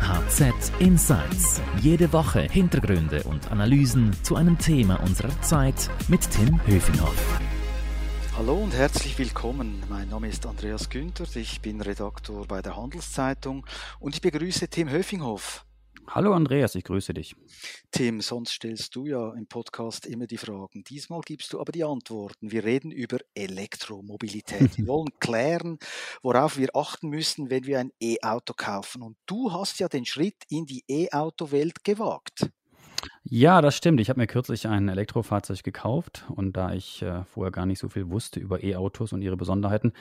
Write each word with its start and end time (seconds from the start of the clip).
HZ 0.00 0.72
Insights. 0.78 1.60
Jede 1.80 2.12
Woche 2.12 2.42
Hintergründe 2.42 3.22
und 3.24 3.50
Analysen 3.50 4.12
zu 4.22 4.36
einem 4.36 4.56
Thema 4.58 4.96
unserer 5.02 5.40
Zeit 5.42 5.90
mit 6.08 6.30
Tim 6.30 6.60
Höfinghoff. 6.66 7.40
Hallo 8.36 8.54
und 8.54 8.74
herzlich 8.74 9.18
willkommen. 9.18 9.82
Mein 9.88 10.08
Name 10.08 10.28
ist 10.28 10.46
Andreas 10.46 10.88
Günther, 10.88 11.26
ich 11.34 11.60
bin 11.60 11.80
Redaktor 11.80 12.46
bei 12.46 12.62
der 12.62 12.76
Handelszeitung 12.76 13.66
und 13.98 14.14
ich 14.14 14.20
begrüße 14.20 14.68
Tim 14.68 14.88
Höfinghoff. 14.88 15.65
Hallo 16.08 16.32
Andreas, 16.32 16.74
ich 16.76 16.84
grüße 16.84 17.12
dich. 17.14 17.34
Tim, 17.90 18.20
sonst 18.20 18.52
stellst 18.52 18.94
du 18.94 19.06
ja 19.06 19.34
im 19.34 19.46
Podcast 19.46 20.06
immer 20.06 20.26
die 20.26 20.38
Fragen. 20.38 20.84
Diesmal 20.84 21.20
gibst 21.20 21.52
du 21.52 21.60
aber 21.60 21.72
die 21.72 21.84
Antworten. 21.84 22.52
Wir 22.52 22.64
reden 22.64 22.90
über 22.90 23.18
Elektromobilität. 23.34 24.78
Wir 24.78 24.86
wollen 24.86 25.10
klären, 25.18 25.78
worauf 26.22 26.56
wir 26.58 26.74
achten 26.74 27.08
müssen, 27.08 27.50
wenn 27.50 27.66
wir 27.66 27.80
ein 27.80 27.90
E-Auto 28.00 28.54
kaufen. 28.56 29.02
Und 29.02 29.16
du 29.26 29.52
hast 29.52 29.80
ja 29.80 29.88
den 29.88 30.06
Schritt 30.06 30.44
in 30.48 30.64
die 30.64 30.84
E-Auto-Welt 30.88 31.82
gewagt. 31.84 32.50
Ja, 33.24 33.60
das 33.60 33.76
stimmt. 33.76 34.00
Ich 34.00 34.08
habe 34.08 34.20
mir 34.20 34.26
kürzlich 34.26 34.68
ein 34.68 34.88
Elektrofahrzeug 34.88 35.62
gekauft 35.62 36.24
und 36.28 36.56
da 36.56 36.72
ich 36.72 37.02
äh, 37.02 37.24
vorher 37.24 37.50
gar 37.50 37.66
nicht 37.66 37.78
so 37.78 37.88
viel 37.88 38.08
wusste 38.08 38.40
über 38.40 38.62
E-Autos 38.62 39.12
und 39.12 39.22
ihre 39.22 39.36
Besonderheiten, 39.36 39.92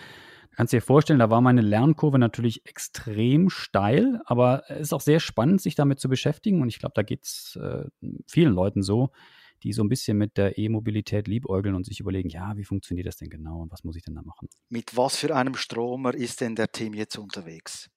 kannst 0.55 0.73
du 0.73 0.77
dir 0.77 0.81
vorstellen, 0.81 1.19
da 1.19 1.29
war 1.29 1.41
meine 1.41 1.61
Lernkurve 1.61 2.19
natürlich 2.19 2.65
extrem 2.65 3.49
steil, 3.49 4.21
aber 4.25 4.63
es 4.69 4.81
ist 4.81 4.93
auch 4.93 5.01
sehr 5.01 5.19
spannend, 5.19 5.61
sich 5.61 5.75
damit 5.75 5.99
zu 5.99 6.09
beschäftigen 6.09 6.61
und 6.61 6.69
ich 6.69 6.79
glaube, 6.79 6.93
da 6.95 7.03
geht 7.03 7.23
es 7.23 7.59
äh, 7.61 7.85
vielen 8.27 8.53
Leuten 8.53 8.83
so, 8.83 9.11
die 9.63 9.73
so 9.73 9.83
ein 9.83 9.89
bisschen 9.89 10.17
mit 10.17 10.37
der 10.37 10.57
E-Mobilität 10.57 11.27
liebäugeln 11.27 11.75
und 11.75 11.85
sich 11.85 11.99
überlegen, 11.99 12.29
ja, 12.29 12.55
wie 12.57 12.63
funktioniert 12.63 13.07
das 13.07 13.17
denn 13.17 13.29
genau 13.29 13.61
und 13.61 13.71
was 13.71 13.83
muss 13.83 13.95
ich 13.95 14.03
denn 14.03 14.15
da 14.15 14.21
machen? 14.21 14.47
Mit 14.69 14.95
was 14.95 15.17
für 15.17 15.35
einem 15.35 15.55
Stromer 15.55 16.13
ist 16.13 16.41
denn 16.41 16.55
der 16.55 16.71
Team 16.71 16.93
jetzt 16.93 17.17
unterwegs? 17.17 17.89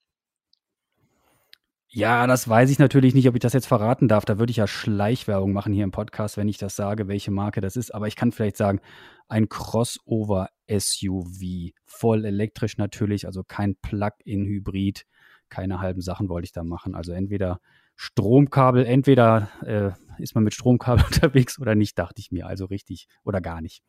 Ja, 1.90 2.26
das 2.26 2.46
weiß 2.46 2.70
ich 2.70 2.78
natürlich 2.78 3.14
nicht, 3.14 3.26
ob 3.28 3.34
ich 3.34 3.40
das 3.40 3.54
jetzt 3.54 3.66
verraten 3.66 4.08
darf. 4.08 4.26
Da 4.26 4.38
würde 4.38 4.50
ich 4.50 4.58
ja 4.58 4.66
Schleichwerbung 4.66 5.54
machen 5.54 5.72
hier 5.72 5.84
im 5.84 5.90
Podcast, 5.90 6.36
wenn 6.36 6.46
ich 6.46 6.58
das 6.58 6.76
sage, 6.76 7.08
welche 7.08 7.30
Marke 7.30 7.62
das 7.62 7.76
ist. 7.76 7.94
Aber 7.94 8.06
ich 8.06 8.14
kann 8.14 8.30
vielleicht 8.30 8.58
sagen, 8.58 8.80
ein 9.26 9.48
Crossover-SUV. 9.48 11.72
Voll 11.86 12.26
elektrisch 12.26 12.76
natürlich, 12.76 13.24
also 13.26 13.42
kein 13.42 13.74
Plug-in-Hybrid. 13.76 15.06
Keine 15.48 15.80
halben 15.80 16.02
Sachen 16.02 16.28
wollte 16.28 16.44
ich 16.44 16.52
da 16.52 16.62
machen. 16.62 16.94
Also 16.94 17.12
entweder 17.12 17.58
Stromkabel, 17.96 18.84
entweder 18.84 19.48
äh, 19.62 19.92
ist 20.22 20.34
man 20.34 20.44
mit 20.44 20.52
Stromkabel 20.52 21.04
unterwegs 21.06 21.58
oder 21.58 21.74
nicht, 21.74 21.98
dachte 21.98 22.20
ich 22.20 22.30
mir. 22.30 22.46
Also 22.46 22.66
richtig 22.66 23.08
oder 23.24 23.40
gar 23.40 23.62
nicht. 23.62 23.82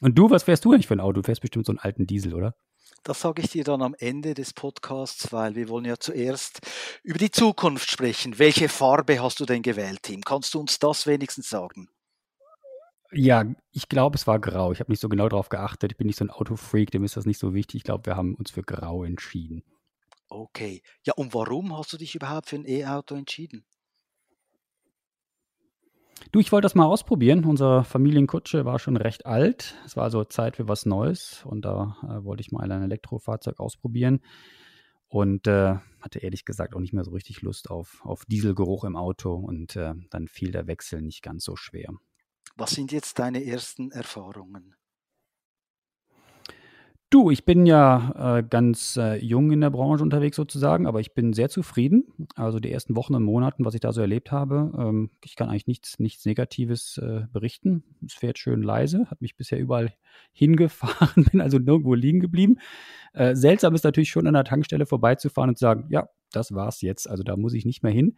Und 0.00 0.16
du, 0.16 0.30
was 0.30 0.44
fährst 0.44 0.64
du 0.64 0.72
eigentlich 0.72 0.86
für 0.86 0.94
ein 0.94 1.00
Auto? 1.00 1.14
Du 1.14 1.22
fährst 1.24 1.40
bestimmt 1.40 1.66
so 1.66 1.72
einen 1.72 1.80
alten 1.80 2.06
Diesel, 2.06 2.34
oder? 2.34 2.54
Das 3.02 3.20
sage 3.20 3.42
ich 3.42 3.50
dir 3.50 3.64
dann 3.64 3.82
am 3.82 3.94
Ende 3.98 4.34
des 4.34 4.52
Podcasts, 4.52 5.32
weil 5.32 5.54
wir 5.54 5.68
wollen 5.68 5.84
ja 5.84 5.98
zuerst 5.98 6.60
über 7.02 7.18
die 7.18 7.30
Zukunft 7.30 7.90
sprechen. 7.90 8.38
Welche 8.38 8.68
Farbe 8.68 9.20
hast 9.22 9.40
du 9.40 9.44
denn 9.44 9.62
gewählt, 9.62 10.02
Tim? 10.02 10.22
Kannst 10.22 10.54
du 10.54 10.60
uns 10.60 10.78
das 10.78 11.06
wenigstens 11.06 11.48
sagen? 11.48 11.88
Ja, 13.10 13.44
ich 13.72 13.88
glaube, 13.88 14.16
es 14.16 14.26
war 14.26 14.38
grau. 14.38 14.72
Ich 14.72 14.80
habe 14.80 14.90
nicht 14.90 15.00
so 15.00 15.08
genau 15.08 15.28
darauf 15.28 15.50
geachtet. 15.50 15.92
Ich 15.92 15.98
bin 15.98 16.06
nicht 16.06 16.18
so 16.18 16.24
ein 16.24 16.30
Autofreak, 16.30 16.90
dem 16.90 17.04
ist 17.04 17.16
das 17.16 17.26
nicht 17.26 17.38
so 17.38 17.52
wichtig. 17.52 17.80
Ich 17.80 17.84
glaube, 17.84 18.06
wir 18.06 18.16
haben 18.16 18.34
uns 18.34 18.50
für 18.50 18.62
grau 18.62 19.04
entschieden. 19.04 19.62
Okay. 20.28 20.82
Ja, 21.04 21.12
und 21.14 21.34
warum 21.34 21.76
hast 21.76 21.92
du 21.92 21.98
dich 21.98 22.14
überhaupt 22.14 22.48
für 22.48 22.56
ein 22.56 22.66
E-Auto 22.66 23.14
entschieden? 23.14 23.66
Du, 26.32 26.40
ich 26.40 26.50
wollte 26.50 26.64
das 26.64 26.74
mal 26.74 26.86
ausprobieren. 26.86 27.44
Unsere 27.44 27.84
Familienkutsche 27.84 28.64
war 28.64 28.78
schon 28.78 28.96
recht 28.96 29.26
alt. 29.26 29.74
Es 29.84 29.96
war 29.96 30.04
also 30.04 30.24
Zeit 30.24 30.56
für 30.56 30.66
was 30.66 30.86
Neues 30.86 31.44
und 31.44 31.62
da 31.66 31.98
äh, 32.02 32.24
wollte 32.24 32.40
ich 32.40 32.50
mal 32.50 32.72
ein 32.72 32.82
Elektrofahrzeug 32.82 33.60
ausprobieren 33.60 34.20
und 35.08 35.46
äh, 35.46 35.74
hatte 36.00 36.20
ehrlich 36.20 36.46
gesagt 36.46 36.74
auch 36.74 36.80
nicht 36.80 36.94
mehr 36.94 37.04
so 37.04 37.10
richtig 37.10 37.42
Lust 37.42 37.68
auf, 37.68 38.00
auf 38.02 38.24
Dieselgeruch 38.24 38.84
im 38.84 38.96
Auto 38.96 39.34
und 39.34 39.76
äh, 39.76 39.92
dann 40.08 40.26
fiel 40.26 40.52
der 40.52 40.66
Wechsel 40.66 41.02
nicht 41.02 41.22
ganz 41.22 41.44
so 41.44 41.54
schwer. 41.54 41.92
Was 42.56 42.70
sind 42.70 42.92
jetzt 42.92 43.18
deine 43.18 43.44
ersten 43.44 43.90
Erfahrungen? 43.90 44.74
Du, 47.12 47.30
ich 47.30 47.44
bin 47.44 47.66
ja 47.66 48.38
äh, 48.38 48.42
ganz 48.42 48.96
äh, 48.96 49.16
jung 49.22 49.52
in 49.52 49.60
der 49.60 49.68
Branche 49.68 50.02
unterwegs 50.02 50.34
sozusagen, 50.34 50.86
aber 50.86 50.98
ich 51.00 51.12
bin 51.12 51.34
sehr 51.34 51.50
zufrieden. 51.50 52.06
Also 52.36 52.58
die 52.58 52.72
ersten 52.72 52.96
Wochen 52.96 53.14
und 53.14 53.22
Monaten, 53.22 53.66
was 53.66 53.74
ich 53.74 53.80
da 53.80 53.92
so 53.92 54.00
erlebt 54.00 54.32
habe, 54.32 54.72
ähm, 54.78 55.10
ich 55.22 55.36
kann 55.36 55.50
eigentlich 55.50 55.66
nichts, 55.66 55.98
nichts 55.98 56.24
Negatives 56.24 56.96
äh, 56.96 57.26
berichten. 57.30 57.84
Es 58.02 58.14
fährt 58.14 58.38
schön 58.38 58.62
leise, 58.62 59.10
hat 59.10 59.20
mich 59.20 59.36
bisher 59.36 59.58
überall 59.58 59.92
hingefahren, 60.32 61.26
bin 61.30 61.42
also 61.42 61.58
nirgendwo 61.58 61.92
liegen 61.92 62.20
geblieben. 62.20 62.56
Äh, 63.12 63.36
seltsam 63.36 63.74
ist 63.74 63.84
natürlich 63.84 64.08
schon 64.08 64.26
an 64.26 64.32
der 64.32 64.44
Tankstelle 64.44 64.86
vorbeizufahren 64.86 65.50
und 65.50 65.58
zu 65.58 65.66
sagen, 65.66 65.88
ja, 65.90 66.08
das 66.32 66.54
war's 66.54 66.80
jetzt. 66.80 67.10
Also 67.10 67.24
da 67.24 67.36
muss 67.36 67.52
ich 67.52 67.66
nicht 67.66 67.82
mehr 67.82 67.92
hin. 67.92 68.16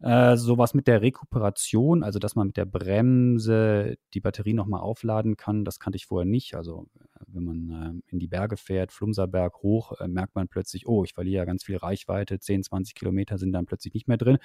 Äh, 0.00 0.36
sowas 0.36 0.74
mit 0.74 0.86
der 0.86 1.02
Rekuperation, 1.02 2.02
also 2.02 2.18
dass 2.18 2.34
man 2.34 2.48
mit 2.48 2.56
der 2.56 2.66
Bremse 2.66 3.96
die 4.12 4.20
Batterie 4.20 4.52
nochmal 4.52 4.80
aufladen 4.80 5.36
kann, 5.36 5.64
das 5.64 5.78
kannte 5.78 5.96
ich 5.96 6.06
vorher 6.06 6.26
nicht. 6.26 6.54
Also 6.54 6.86
äh, 6.98 7.24
wenn 7.28 7.44
man 7.44 8.02
äh, 8.06 8.12
in 8.12 8.18
die 8.18 8.26
Berge 8.26 8.56
fährt, 8.56 8.92
Flumserberg 8.92 9.62
hoch, 9.62 9.92
äh, 10.00 10.08
merkt 10.08 10.34
man 10.34 10.48
plötzlich, 10.48 10.86
oh, 10.86 11.04
ich 11.04 11.14
verliere 11.14 11.38
ja 11.38 11.44
ganz 11.44 11.64
viel 11.64 11.76
Reichweite, 11.76 12.38
10, 12.38 12.64
20 12.64 12.94
Kilometer 12.94 13.38
sind 13.38 13.52
dann 13.52 13.66
plötzlich 13.66 13.94
nicht 13.94 14.08
mehr 14.08 14.16
drin. 14.16 14.38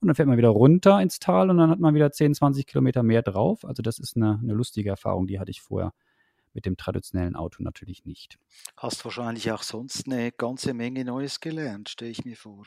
Und 0.00 0.08
dann 0.08 0.14
fährt 0.14 0.28
man 0.28 0.38
wieder 0.38 0.48
runter 0.48 1.00
ins 1.00 1.18
Tal 1.18 1.50
und 1.50 1.58
dann 1.58 1.70
hat 1.70 1.80
man 1.80 1.94
wieder 1.94 2.10
10, 2.10 2.34
20 2.34 2.66
Kilometer 2.66 3.02
mehr 3.02 3.22
drauf. 3.22 3.64
Also 3.64 3.82
das 3.82 3.98
ist 3.98 4.16
eine, 4.16 4.40
eine 4.42 4.54
lustige 4.54 4.90
Erfahrung, 4.90 5.26
die 5.26 5.38
hatte 5.38 5.50
ich 5.50 5.60
vorher 5.60 5.92
mit 6.54 6.66
dem 6.66 6.76
traditionellen 6.76 7.36
Auto 7.36 7.62
natürlich 7.62 8.04
nicht. 8.04 8.38
Hast 8.76 9.04
wahrscheinlich 9.04 9.52
auch 9.52 9.62
sonst 9.62 10.06
eine 10.06 10.32
ganze 10.32 10.72
Menge 10.72 11.04
Neues 11.04 11.40
gelernt, 11.40 11.88
stelle 11.88 12.10
ich 12.10 12.24
mir 12.24 12.36
vor. 12.36 12.64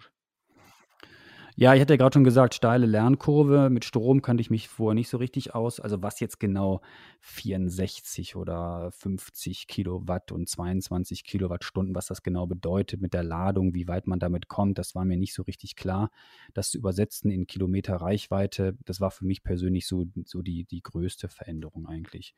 Ja, 1.59 1.73
ich 1.73 1.81
hatte 1.81 1.93
ja 1.93 1.97
gerade 1.97 2.13
schon 2.13 2.23
gesagt, 2.23 2.53
steile 2.53 2.85
Lernkurve. 2.85 3.71
Mit 3.71 3.83
Strom 3.83 4.21
kannte 4.21 4.41
ich 4.41 4.51
mich 4.51 4.67
vorher 4.67 4.93
nicht 4.93 5.09
so 5.09 5.17
richtig 5.17 5.55
aus. 5.55 5.79
Also 5.79 6.03
was 6.03 6.19
jetzt 6.19 6.39
genau 6.39 6.81
64 7.21 8.35
oder 8.35 8.91
50 8.91 9.65
Kilowatt 9.65 10.31
und 10.31 10.47
22 10.47 11.23
Kilowattstunden, 11.23 11.95
was 11.95 12.05
das 12.05 12.21
genau 12.21 12.45
bedeutet 12.45 13.01
mit 13.01 13.15
der 13.15 13.23
Ladung, 13.23 13.73
wie 13.73 13.87
weit 13.87 14.05
man 14.05 14.19
damit 14.19 14.49
kommt, 14.49 14.77
das 14.77 14.93
war 14.93 15.03
mir 15.03 15.17
nicht 15.17 15.33
so 15.33 15.41
richtig 15.41 15.75
klar. 15.75 16.11
Das 16.53 16.69
zu 16.69 16.77
übersetzen 16.77 17.31
in 17.31 17.47
Kilometer 17.47 17.95
Reichweite, 17.95 18.77
das 18.85 19.01
war 19.01 19.09
für 19.09 19.25
mich 19.25 19.41
persönlich 19.41 19.87
so, 19.87 20.05
so 20.25 20.43
die, 20.43 20.65
die 20.65 20.83
größte 20.83 21.27
Veränderung 21.27 21.87
eigentlich. 21.87 22.35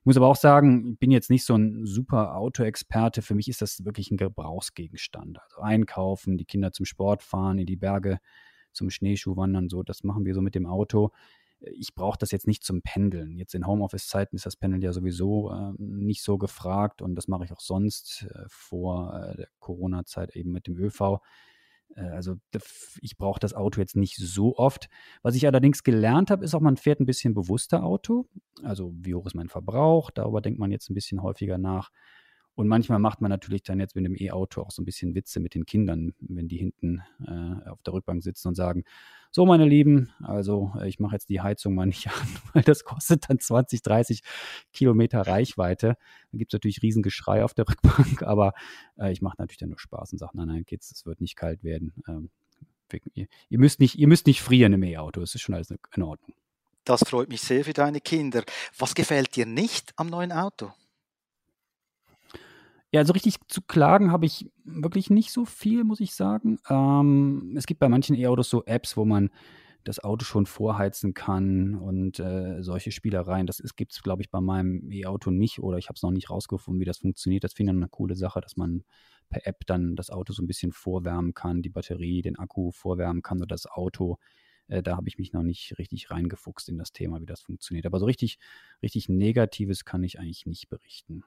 Ich 0.00 0.04
muss 0.04 0.18
aber 0.18 0.26
auch 0.28 0.36
sagen, 0.36 0.92
ich 0.92 0.98
bin 0.98 1.10
jetzt 1.10 1.30
nicht 1.30 1.44
so 1.46 1.54
ein 1.54 1.86
super 1.86 2.36
Autoexperte. 2.36 3.22
Für 3.22 3.34
mich 3.34 3.48
ist 3.48 3.62
das 3.62 3.86
wirklich 3.86 4.10
ein 4.10 4.16
Gebrauchsgegenstand. 4.18 5.38
Also 5.42 5.60
einkaufen, 5.62 6.36
die 6.36 6.46
Kinder 6.46 6.72
zum 6.72 6.84
Sport 6.84 7.22
fahren, 7.22 7.58
in 7.58 7.66
die 7.66 7.76
Berge 7.76 8.18
zum 8.72 8.90
Schneeschuhwandern, 8.90 9.68
so, 9.68 9.82
das 9.82 10.04
machen 10.04 10.24
wir 10.24 10.34
so 10.34 10.42
mit 10.42 10.54
dem 10.54 10.66
Auto. 10.66 11.10
Ich 11.60 11.94
brauche 11.94 12.18
das 12.18 12.30
jetzt 12.30 12.46
nicht 12.46 12.64
zum 12.64 12.80
Pendeln. 12.80 13.36
Jetzt 13.36 13.54
in 13.54 13.66
Homeoffice-Zeiten 13.66 14.36
ist 14.36 14.46
das 14.46 14.56
Pendeln 14.56 14.80
ja 14.82 14.92
sowieso 14.92 15.50
äh, 15.50 15.72
nicht 15.76 16.22
so 16.22 16.38
gefragt 16.38 17.02
und 17.02 17.14
das 17.14 17.28
mache 17.28 17.44
ich 17.44 17.52
auch 17.52 17.60
sonst 17.60 18.26
äh, 18.30 18.44
vor 18.48 19.14
äh, 19.14 19.36
der 19.36 19.48
Corona-Zeit 19.58 20.34
eben 20.36 20.52
mit 20.52 20.66
dem 20.66 20.78
ÖV. 20.78 21.20
Äh, 21.96 22.02
also 22.02 22.36
ich 23.00 23.16
brauche 23.16 23.40
das 23.40 23.54
Auto 23.54 23.80
jetzt 23.80 23.96
nicht 23.96 24.16
so 24.16 24.56
oft. 24.56 24.88
Was 25.22 25.34
ich 25.34 25.46
allerdings 25.46 25.82
gelernt 25.82 26.30
habe, 26.30 26.44
ist 26.44 26.54
auch, 26.54 26.60
man 26.60 26.76
fährt 26.76 27.00
ein 27.00 27.06
bisschen 27.06 27.34
bewusster 27.34 27.84
Auto. 27.84 28.28
Also 28.62 28.92
wie 28.96 29.14
hoch 29.14 29.26
ist 29.26 29.34
mein 29.34 29.48
Verbrauch? 29.48 30.10
Darüber 30.10 30.40
denkt 30.40 30.58
man 30.58 30.70
jetzt 30.70 30.90
ein 30.90 30.94
bisschen 30.94 31.22
häufiger 31.22 31.58
nach. 31.58 31.90
Und 32.54 32.68
manchmal 32.68 32.98
macht 32.98 33.20
man 33.20 33.30
natürlich 33.30 33.62
dann 33.62 33.80
jetzt 33.80 33.96
mit 33.96 34.04
dem 34.04 34.16
E-Auto 34.16 34.62
auch 34.62 34.70
so 34.70 34.82
ein 34.82 34.84
bisschen 34.84 35.14
Witze 35.14 35.40
mit 35.40 35.54
den 35.54 35.66
Kindern, 35.66 36.12
wenn 36.20 36.48
die 36.48 36.58
hinten 36.58 37.02
äh, 37.26 37.68
auf 37.68 37.82
der 37.82 37.94
Rückbank 37.94 38.22
sitzen 38.22 38.48
und 38.48 38.54
sagen, 38.54 38.84
so 39.30 39.46
meine 39.46 39.64
Lieben, 39.64 40.12
also 40.22 40.72
äh, 40.78 40.88
ich 40.88 40.98
mache 40.98 41.14
jetzt 41.14 41.28
die 41.28 41.40
Heizung 41.40 41.74
mal 41.74 41.86
nicht 41.86 42.06
an, 42.08 42.28
weil 42.52 42.62
das 42.62 42.84
kostet 42.84 43.30
dann 43.30 43.38
20, 43.38 43.82
30 43.82 44.22
Kilometer 44.72 45.20
Reichweite. 45.20 45.96
Da 46.32 46.38
gibt 46.38 46.52
es 46.52 46.56
natürlich 46.56 46.82
Riesengeschrei 46.82 47.44
auf 47.44 47.54
der 47.54 47.64
Rückbank, 47.68 48.22
aber 48.22 48.52
äh, 48.98 49.12
ich 49.12 49.22
mache 49.22 49.36
natürlich 49.38 49.58
dann 49.58 49.70
nur 49.70 49.78
Spaß 49.78 50.12
und 50.12 50.18
sage, 50.18 50.36
nein, 50.36 50.48
nein, 50.48 50.64
geht's, 50.64 50.90
es 50.90 51.06
wird 51.06 51.20
nicht 51.20 51.36
kalt 51.36 51.62
werden. 51.62 51.92
Ähm, 52.08 52.30
ihr, 53.14 53.28
ihr, 53.48 53.58
müsst 53.58 53.78
nicht, 53.78 53.96
ihr 53.96 54.08
müsst 54.08 54.26
nicht 54.26 54.42
frieren 54.42 54.72
im 54.72 54.82
E-Auto, 54.82 55.22
es 55.22 55.34
ist 55.34 55.42
schon 55.42 55.54
alles 55.54 55.70
in 55.70 56.02
Ordnung. 56.02 56.34
Das 56.84 57.04
freut 57.06 57.28
mich 57.28 57.42
sehr 57.42 57.64
für 57.64 57.72
deine 57.72 58.00
Kinder. 58.00 58.42
Was 58.76 58.94
gefällt 58.94 59.36
dir 59.36 59.46
nicht 59.46 59.92
am 59.96 60.08
neuen 60.08 60.32
Auto? 60.32 60.72
Ja, 62.92 63.04
so 63.04 63.12
richtig 63.12 63.36
zu 63.46 63.62
klagen 63.62 64.10
habe 64.10 64.26
ich 64.26 64.50
wirklich 64.64 65.10
nicht 65.10 65.30
so 65.30 65.44
viel, 65.44 65.84
muss 65.84 66.00
ich 66.00 66.12
sagen. 66.14 66.58
Ähm, 66.68 67.54
es 67.56 67.66
gibt 67.66 67.78
bei 67.78 67.88
manchen 67.88 68.16
E-Autos 68.16 68.50
so 68.50 68.64
Apps, 68.64 68.96
wo 68.96 69.04
man 69.04 69.30
das 69.84 70.00
Auto 70.02 70.24
schon 70.24 70.44
vorheizen 70.44 71.14
kann 71.14 71.74
und 71.76 72.18
äh, 72.18 72.62
solche 72.62 72.90
Spielereien. 72.90 73.46
Das 73.46 73.62
gibt 73.76 73.92
es, 73.92 74.02
glaube 74.02 74.22
ich, 74.22 74.30
bei 74.30 74.40
meinem 74.40 74.90
E-Auto 74.90 75.30
nicht 75.30 75.60
oder 75.60 75.78
ich 75.78 75.88
habe 75.88 75.94
es 75.96 76.02
noch 76.02 76.10
nicht 76.10 76.30
rausgefunden, 76.30 76.80
wie 76.80 76.84
das 76.84 76.98
funktioniert. 76.98 77.44
Das 77.44 77.54
finde 77.54 77.72
ich 77.72 77.76
eine 77.76 77.88
coole 77.88 78.16
Sache, 78.16 78.40
dass 78.40 78.56
man 78.56 78.82
per 79.30 79.46
App 79.46 79.64
dann 79.66 79.94
das 79.96 80.10
Auto 80.10 80.32
so 80.32 80.42
ein 80.42 80.48
bisschen 80.48 80.72
vorwärmen 80.72 81.32
kann, 81.32 81.62
die 81.62 81.70
Batterie, 81.70 82.22
den 82.22 82.38
Akku 82.38 82.72
vorwärmen 82.72 83.22
kann 83.22 83.38
oder 83.38 83.46
das 83.46 83.66
Auto. 83.66 84.18
Äh, 84.68 84.82
da 84.82 84.96
habe 84.96 85.08
ich 85.08 85.16
mich 85.16 85.32
noch 85.32 85.44
nicht 85.44 85.78
richtig 85.78 86.10
reingefuchst 86.10 86.68
in 86.68 86.76
das 86.76 86.92
Thema, 86.92 87.20
wie 87.20 87.26
das 87.26 87.40
funktioniert. 87.40 87.86
Aber 87.86 88.00
so 88.00 88.06
richtig, 88.06 88.38
richtig 88.82 89.08
Negatives 89.08 89.84
kann 89.84 90.02
ich 90.02 90.18
eigentlich 90.18 90.44
nicht 90.46 90.68
berichten. 90.68 91.22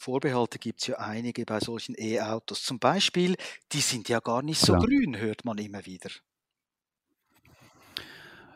Vorbehalte 0.00 0.58
gibt 0.58 0.80
es 0.80 0.86
ja 0.86 0.98
einige 0.98 1.44
bei 1.44 1.60
solchen 1.60 1.94
E-Autos. 1.98 2.62
Zum 2.62 2.78
Beispiel, 2.78 3.36
die 3.72 3.80
sind 3.80 4.08
ja 4.08 4.20
gar 4.20 4.40
nicht 4.40 4.58
so 4.58 4.72
Klar. 4.72 4.86
grün, 4.86 5.18
hört 5.18 5.44
man 5.44 5.58
immer 5.58 5.84
wieder. 5.84 6.08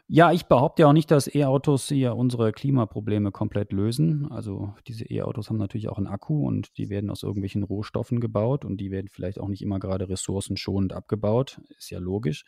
Ja, 0.08 0.32
ich 0.32 0.46
behaupte 0.46 0.82
ja 0.82 0.88
auch 0.88 0.94
nicht, 0.94 1.11
dass 1.11 1.35
E-Autos 1.35 1.88
hier 1.88 2.17
unsere 2.17 2.52
Klimaprobleme 2.52 3.31
komplett 3.31 3.73
lösen. 3.73 4.26
Also 4.32 4.75
diese 4.87 5.05
E-Autos 5.05 5.50
haben 5.50 5.58
natürlich 5.58 5.91
auch 5.91 5.99
einen 5.99 6.06
Akku 6.06 6.46
und 6.46 6.79
die 6.79 6.88
werden 6.88 7.11
aus 7.11 7.23
irgendwelchen 7.23 7.62
Rohstoffen 7.62 8.20
gebaut 8.20 8.64
und 8.64 8.79
die 8.79 8.91
werden 8.91 9.08
vielleicht 9.08 9.38
auch 9.38 9.49
nicht 9.49 9.61
immer 9.61 9.79
gerade 9.79 10.08
ressourcenschonend 10.08 10.94
abgebaut. 10.94 11.61
Ist 11.76 11.91
ja 11.91 11.99
logisch. 11.99 12.44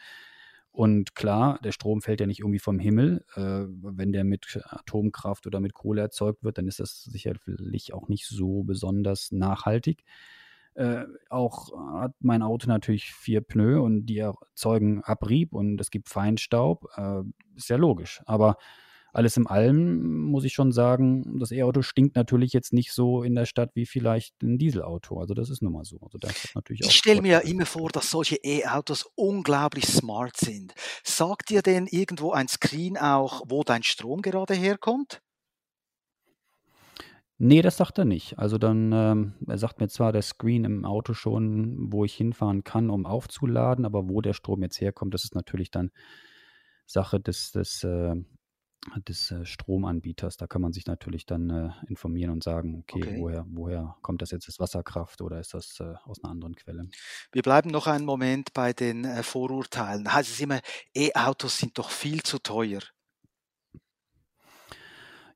Und 0.76 1.14
klar, 1.14 1.58
der 1.64 1.72
Strom 1.72 2.02
fällt 2.02 2.20
ja 2.20 2.26
nicht 2.26 2.40
irgendwie 2.40 2.58
vom 2.58 2.78
Himmel. 2.78 3.24
Äh, 3.34 3.64
wenn 3.80 4.12
der 4.12 4.24
mit 4.24 4.60
Atomkraft 4.62 5.46
oder 5.46 5.58
mit 5.58 5.72
Kohle 5.72 6.02
erzeugt 6.02 6.44
wird, 6.44 6.58
dann 6.58 6.68
ist 6.68 6.80
das 6.80 7.02
sicherlich 7.04 7.94
auch 7.94 8.08
nicht 8.08 8.26
so 8.26 8.62
besonders 8.62 9.32
nachhaltig. 9.32 10.04
Äh, 10.74 11.04
auch 11.30 11.72
hat 12.02 12.12
mein 12.20 12.42
Auto 12.42 12.68
natürlich 12.68 13.14
vier 13.14 13.40
Pneu 13.40 13.80
und 13.80 14.04
die 14.04 14.18
erzeugen 14.18 15.02
Abrieb 15.02 15.54
und 15.54 15.80
es 15.80 15.90
gibt 15.90 16.10
Feinstaub. 16.10 16.84
Äh, 16.94 17.22
ist 17.54 17.70
ja 17.70 17.76
logisch. 17.76 18.20
Aber 18.26 18.58
alles 19.16 19.38
in 19.38 19.46
allem 19.46 20.24
muss 20.24 20.44
ich 20.44 20.52
schon 20.52 20.72
sagen, 20.72 21.38
das 21.38 21.50
E-Auto 21.50 21.80
stinkt 21.80 22.16
natürlich 22.16 22.52
jetzt 22.52 22.74
nicht 22.74 22.92
so 22.92 23.22
in 23.22 23.34
der 23.34 23.46
Stadt 23.46 23.70
wie 23.74 23.86
vielleicht 23.86 24.42
ein 24.42 24.58
Dieselauto. 24.58 25.18
Also 25.18 25.32
das 25.32 25.48
ist 25.48 25.62
nun 25.62 25.72
mal 25.72 25.84
so. 25.84 25.98
Also 26.02 26.18
das 26.18 26.30
hat 26.44 26.54
natürlich 26.54 26.82
Ich 26.84 26.94
stelle 26.94 27.22
mir 27.22 27.32
ja 27.32 27.38
immer 27.38 27.64
vor, 27.64 27.88
dass 27.88 28.10
solche 28.10 28.36
E-Autos 28.44 29.08
unglaublich 29.14 29.86
smart 29.86 30.36
sind. 30.36 30.74
Sagt 31.02 31.48
dir 31.48 31.62
denn 31.62 31.86
irgendwo 31.86 32.32
ein 32.32 32.46
Screen 32.46 32.98
auch, 32.98 33.42
wo 33.48 33.64
dein 33.64 33.82
Strom 33.82 34.20
gerade 34.20 34.52
herkommt? 34.52 35.22
Nee, 37.38 37.62
das 37.62 37.78
sagt 37.78 37.96
er 37.96 38.04
nicht. 38.04 38.38
Also 38.38 38.58
dann, 38.58 38.92
ähm, 38.92 39.34
er 39.46 39.56
sagt 39.56 39.80
mir 39.80 39.88
zwar 39.88 40.12
der 40.12 40.22
Screen 40.22 40.64
im 40.64 40.84
Auto 40.84 41.14
schon, 41.14 41.90
wo 41.90 42.04
ich 42.04 42.14
hinfahren 42.14 42.64
kann, 42.64 42.90
um 42.90 43.06
aufzuladen, 43.06 43.86
aber 43.86 44.10
wo 44.10 44.20
der 44.20 44.34
Strom 44.34 44.62
jetzt 44.62 44.80
herkommt, 44.80 45.14
das 45.14 45.24
ist 45.24 45.34
natürlich 45.34 45.70
dann 45.70 45.90
Sache 46.84 47.18
des, 47.18 47.52
des, 47.52 47.82
äh, 47.82 48.14
des 49.08 49.30
äh, 49.30 49.44
Stromanbieters. 49.46 50.36
Da 50.36 50.46
kann 50.46 50.62
man 50.62 50.72
sich 50.72 50.86
natürlich 50.86 51.26
dann 51.26 51.50
äh, 51.50 51.70
informieren 51.88 52.30
und 52.30 52.42
sagen, 52.44 52.76
okay, 52.78 53.06
Okay. 53.06 53.12
woher, 53.12 53.44
woher 53.48 53.96
kommt 54.02 54.22
das 54.22 54.30
jetzt? 54.30 54.48
Ist 54.48 54.60
Wasserkraft 54.60 55.20
oder 55.22 55.40
ist 55.40 55.54
das 55.54 55.78
äh, 55.80 55.94
aus 56.04 56.22
einer 56.22 56.30
anderen 56.32 56.54
Quelle? 56.56 56.90
Wir 57.32 57.42
bleiben 57.42 57.70
noch 57.70 57.86
einen 57.86 58.04
Moment 58.04 58.52
bei 58.52 58.72
den 58.72 59.04
äh, 59.04 59.22
Vorurteilen. 59.22 60.02
Da 60.04 60.14
heißt 60.14 60.30
es 60.30 60.40
immer, 60.40 60.60
E-Autos 60.94 61.58
sind 61.58 61.78
doch 61.78 61.90
viel 61.90 62.22
zu 62.24 62.38
teuer. 62.40 62.80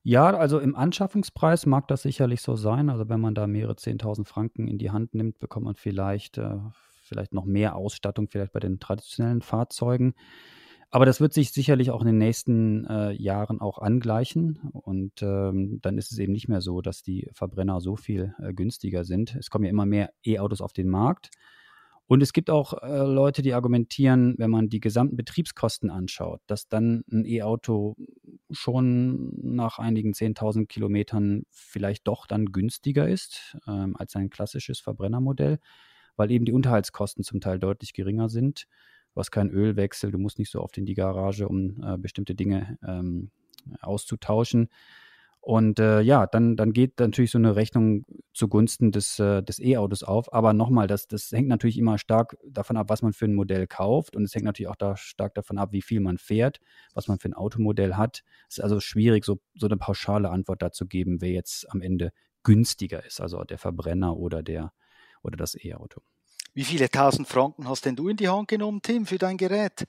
Ja, 0.03 0.31
also 0.35 0.59
im 0.59 0.75
Anschaffungspreis 0.75 1.65
mag 1.67 1.87
das 1.87 2.01
sicherlich 2.01 2.41
so 2.41 2.55
sein. 2.55 2.89
Also 2.89 3.07
wenn 3.09 3.21
man 3.21 3.35
da 3.35 3.45
mehrere 3.47 3.75
10.000 3.75 4.25
Franken 4.25 4.67
in 4.67 4.77
die 4.79 4.89
Hand 4.91 5.13
nimmt, 5.13 5.39
bekommt 5.39 5.65
man 5.65 5.75
vielleicht, 5.75 6.37
äh, 6.39 6.57
vielleicht 7.03 7.33
noch 7.33 7.45
mehr 7.45 7.75
Ausstattung, 7.75 8.27
vielleicht 8.27 8.53
bei 8.53 8.59
den 8.59 8.79
traditionellen 8.79 9.41
Fahrzeugen. 9.41 10.13
Aber 10.93 11.05
das 11.05 11.21
wird 11.21 11.33
sich 11.33 11.51
sicherlich 11.51 11.89
auch 11.89 12.01
in 12.01 12.07
den 12.07 12.17
nächsten 12.17 12.85
äh, 12.85 13.11
Jahren 13.13 13.61
auch 13.61 13.79
angleichen. 13.79 14.59
Und 14.73 15.21
ähm, 15.21 15.79
dann 15.81 15.97
ist 15.97 16.11
es 16.11 16.19
eben 16.19 16.33
nicht 16.33 16.49
mehr 16.49 16.59
so, 16.59 16.81
dass 16.81 17.01
die 17.01 17.29
Verbrenner 17.33 17.79
so 17.79 17.95
viel 17.95 18.35
äh, 18.39 18.53
günstiger 18.53 19.05
sind. 19.05 19.35
Es 19.35 19.49
kommen 19.49 19.63
ja 19.63 19.69
immer 19.69 19.85
mehr 19.85 20.11
E-Autos 20.25 20.59
auf 20.59 20.73
den 20.73 20.89
Markt. 20.89 21.29
Und 22.07 22.21
es 22.21 22.33
gibt 22.33 22.49
auch 22.49 22.73
äh, 22.83 23.05
Leute, 23.05 23.41
die 23.41 23.53
argumentieren, 23.53 24.35
wenn 24.37 24.51
man 24.51 24.67
die 24.67 24.81
gesamten 24.81 25.15
Betriebskosten 25.15 25.89
anschaut, 25.89 26.41
dass 26.45 26.67
dann 26.67 27.03
ein 27.09 27.23
E-Auto 27.23 27.95
schon 28.49 29.31
nach 29.41 29.79
einigen 29.79 30.11
10.000 30.11 30.67
Kilometern 30.67 31.43
vielleicht 31.51 32.05
doch 32.05 32.27
dann 32.27 32.47
günstiger 32.47 33.07
ist 33.07 33.57
ähm, 33.65 33.95
als 33.95 34.17
ein 34.17 34.29
klassisches 34.29 34.81
Verbrennermodell, 34.81 35.59
weil 36.17 36.31
eben 36.31 36.43
die 36.43 36.51
Unterhaltskosten 36.51 37.23
zum 37.23 37.39
Teil 37.39 37.59
deutlich 37.59 37.93
geringer 37.93 38.27
sind. 38.27 38.67
Du 39.13 39.19
hast 39.19 39.31
keinen 39.31 39.51
Ölwechsel, 39.51 40.11
du 40.11 40.17
musst 40.17 40.39
nicht 40.39 40.51
so 40.51 40.61
oft 40.61 40.77
in 40.77 40.85
die 40.85 40.93
Garage, 40.93 41.47
um 41.47 41.81
äh, 41.83 41.97
bestimmte 41.97 42.35
Dinge 42.35 42.77
ähm, 42.85 43.31
auszutauschen. 43.81 44.69
Und 45.43 45.79
äh, 45.79 46.01
ja, 46.01 46.27
dann, 46.27 46.55
dann 46.55 46.71
geht 46.71 46.99
natürlich 46.99 47.31
so 47.31 47.39
eine 47.39 47.55
Rechnung 47.55 48.05
zugunsten 48.31 48.91
des, 48.91 49.17
äh, 49.17 49.41
des 49.41 49.59
E-Autos 49.59 50.03
auf. 50.03 50.31
Aber 50.31 50.53
nochmal, 50.53 50.85
das, 50.85 51.07
das 51.07 51.31
hängt 51.31 51.47
natürlich 51.47 51.79
immer 51.79 51.97
stark 51.97 52.37
davon 52.47 52.77
ab, 52.77 52.89
was 52.89 53.01
man 53.01 53.11
für 53.11 53.25
ein 53.25 53.33
Modell 53.33 53.65
kauft. 53.65 54.15
Und 54.15 54.23
es 54.23 54.35
hängt 54.35 54.45
natürlich 54.45 54.69
auch 54.69 54.75
da 54.75 54.95
stark 54.95 55.33
davon 55.33 55.57
ab, 55.57 55.71
wie 55.71 55.81
viel 55.81 55.99
man 55.99 56.19
fährt, 56.19 56.59
was 56.93 57.07
man 57.07 57.17
für 57.17 57.29
ein 57.29 57.33
Automodell 57.33 57.95
hat. 57.95 58.23
Es 58.49 58.59
ist 58.59 58.63
also 58.63 58.79
schwierig, 58.79 59.25
so, 59.25 59.39
so 59.55 59.65
eine 59.65 59.77
pauschale 59.77 60.29
Antwort 60.29 60.61
dazu 60.61 60.85
geben, 60.85 61.21
wer 61.21 61.31
jetzt 61.31 61.69
am 61.71 61.81
Ende 61.81 62.11
günstiger 62.43 63.03
ist, 63.03 63.19
also 63.19 63.43
der 63.43 63.57
Verbrenner 63.57 64.17
oder, 64.17 64.43
der, 64.43 64.73
oder 65.23 65.37
das 65.37 65.55
E-Auto. 65.55 66.01
Wie 66.53 66.63
viele 66.63 66.89
tausend 66.89 67.27
Franken 67.27 67.67
hast 67.69 67.85
denn 67.85 67.95
du 67.95 68.09
in 68.09 68.17
die 68.17 68.27
Hand 68.27 68.49
genommen, 68.49 68.81
Tim, 68.81 69.05
für 69.05 69.17
dein 69.17 69.37
Gerät? 69.37 69.85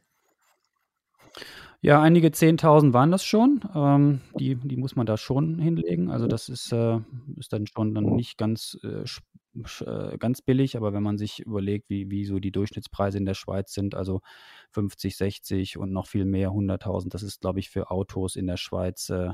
Ja, 1.85 2.01
einige 2.01 2.29
10.000 2.29 2.93
waren 2.93 3.11
das 3.11 3.25
schon. 3.25 3.61
Ähm, 3.75 4.21
die, 4.39 4.55
die 4.55 4.77
muss 4.77 4.95
man 4.95 5.05
da 5.05 5.17
schon 5.17 5.59
hinlegen. 5.59 6.11
Also 6.11 6.29
das 6.29 6.49
ist, 6.49 6.73
äh, 6.73 7.01
ist 7.37 7.53
dann 7.53 7.67
schon 7.67 7.93
dann 7.93 8.05
nicht 8.15 8.39
ganz, 8.39 8.79
äh, 8.85 9.05
äh, 9.85 10.17
ganz 10.19 10.43
billig, 10.43 10.77
aber 10.77 10.93
wenn 10.93 11.03
man 11.03 11.19
sich 11.19 11.41
überlegt, 11.41 11.91
wie, 11.91 12.09
wie 12.09 12.25
so 12.25 12.39
die 12.39 12.53
Durchschnittspreise 12.53 13.19
in 13.19 13.25
der 13.25 13.35
Schweiz 13.35 13.73
sind, 13.73 13.97
also 13.97 14.21
50, 14.71 15.17
60 15.17 15.77
und 15.77 15.93
noch 15.93 16.07
viel 16.07 16.25
mehr, 16.25 16.51
100.000, 16.51 17.09
das 17.09 17.25
ist, 17.25 17.41
glaube 17.41 17.59
ich, 17.59 17.69
für 17.69 17.91
Autos 17.91 18.37
in 18.37 18.47
der 18.47 18.57
Schweiz 18.57 19.11
äh, 19.11 19.31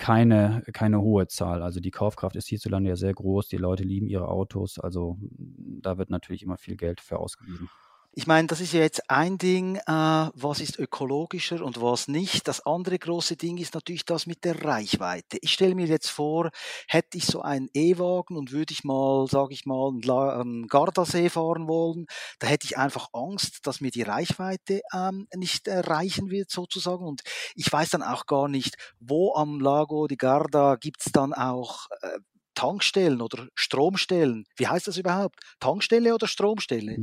keine, 0.00 0.62
keine 0.72 1.02
hohe 1.02 1.28
Zahl. 1.28 1.62
Also 1.62 1.78
die 1.78 1.90
Kaufkraft 1.90 2.34
ist 2.34 2.48
hierzulande 2.48 2.88
ja 2.88 2.96
sehr 2.96 3.12
groß. 3.12 3.48
Die 3.48 3.58
Leute 3.58 3.82
lieben 3.82 4.08
ihre 4.08 4.28
Autos. 4.28 4.78
Also 4.78 5.18
da 5.20 5.98
wird 5.98 6.08
natürlich 6.08 6.42
immer 6.42 6.56
viel 6.56 6.76
Geld 6.76 7.02
für 7.02 7.18
ausgegeben. 7.18 7.68
Ich 8.12 8.26
meine, 8.26 8.48
das 8.48 8.60
ist 8.60 8.72
ja 8.72 8.80
jetzt 8.80 9.08
ein 9.08 9.38
Ding, 9.38 9.76
äh, 9.76 9.82
was 9.86 10.60
ist 10.60 10.80
ökologischer 10.80 11.64
und 11.64 11.80
was 11.80 12.08
nicht. 12.08 12.48
Das 12.48 12.66
andere 12.66 12.98
große 12.98 13.36
Ding 13.36 13.56
ist 13.58 13.74
natürlich 13.74 14.04
das 14.04 14.26
mit 14.26 14.44
der 14.44 14.64
Reichweite. 14.64 15.38
Ich 15.42 15.52
stelle 15.52 15.76
mir 15.76 15.86
jetzt 15.86 16.10
vor, 16.10 16.50
hätte 16.88 17.18
ich 17.18 17.26
so 17.26 17.40
einen 17.40 17.68
E-Wagen 17.72 18.36
und 18.36 18.50
würde 18.50 18.72
ich 18.72 18.82
mal, 18.82 19.28
sage 19.28 19.54
ich 19.54 19.64
mal, 19.64 19.90
einen 19.90 20.66
Gardasee 20.66 21.30
fahren 21.30 21.68
wollen, 21.68 22.06
da 22.40 22.48
hätte 22.48 22.66
ich 22.66 22.76
einfach 22.76 23.08
Angst, 23.12 23.64
dass 23.64 23.80
mir 23.80 23.92
die 23.92 24.02
Reichweite 24.02 24.80
ähm, 24.92 25.28
nicht 25.36 25.68
äh, 25.68 25.78
reichen 25.78 26.30
wird 26.30 26.50
sozusagen. 26.50 27.06
Und 27.06 27.22
ich 27.54 27.72
weiß 27.72 27.90
dann 27.90 28.02
auch 28.02 28.26
gar 28.26 28.48
nicht, 28.48 28.74
wo 28.98 29.34
am 29.36 29.60
Lago 29.60 30.08
di 30.08 30.16
Garda 30.16 30.74
gibt's 30.74 31.12
dann 31.12 31.32
auch 31.32 31.86
äh, 32.02 32.18
Tankstellen 32.54 33.20
oder 33.22 33.46
Stromstellen. 33.54 34.46
Wie 34.56 34.66
heißt 34.66 34.88
das 34.88 34.96
überhaupt? 34.96 35.38
Tankstelle 35.60 36.12
oder 36.12 36.26
Stromstelle? 36.26 36.98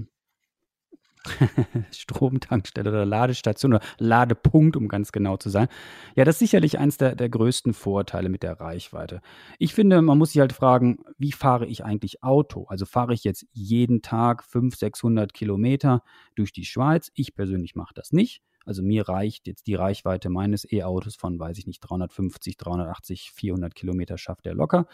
Stromtankstelle 1.92 2.90
oder 2.90 3.06
Ladestation 3.06 3.74
oder 3.74 3.84
Ladepunkt, 3.98 4.76
um 4.76 4.88
ganz 4.88 5.12
genau 5.12 5.38
zu 5.38 5.50
sein. 5.50 5.68
Ja, 6.16 6.26
das 6.26 6.36
ist 6.36 6.40
sicherlich 6.40 6.80
eins 6.80 6.98
der, 6.98 7.16
der 7.16 7.30
größten 7.30 7.74
Vorteile 7.74 8.30
mit 8.30 8.44
der 8.44 8.60
Reichweite. 8.60 9.22
Ich 9.60 9.74
finde, 9.74 10.02
man 10.02 10.18
muss 10.18 10.32
sich 10.32 10.40
halt 10.40 10.54
fragen, 10.54 11.00
wie 11.18 11.32
fahre 11.32 11.66
ich 11.66 11.84
eigentlich 11.84 12.24
Auto? 12.24 12.66
Also 12.68 12.86
fahre 12.86 13.14
ich 13.14 13.24
jetzt 13.24 13.46
jeden 13.54 14.02
Tag 14.02 14.44
500, 14.44 14.80
600 14.80 15.34
Kilometer 15.34 16.04
durch 16.36 16.52
die 16.52 16.66
Schweiz? 16.66 17.12
Ich 17.16 17.36
persönlich 17.36 17.76
mache 17.76 17.94
das 17.94 18.12
nicht. 18.12 18.42
Also 18.66 18.84
mir 18.84 19.08
reicht 19.08 19.48
jetzt 19.48 19.68
die 19.68 19.76
Reichweite 19.76 20.30
meines 20.30 20.70
E-Autos 20.70 21.16
von, 21.16 21.40
weiß 21.40 21.58
ich 21.58 21.68
nicht, 21.68 21.80
350, 21.80 22.58
380, 22.58 23.32
400 23.34 23.74
Kilometer 23.76 24.18
schafft 24.18 24.46
er 24.46 24.56
locker 24.56 24.88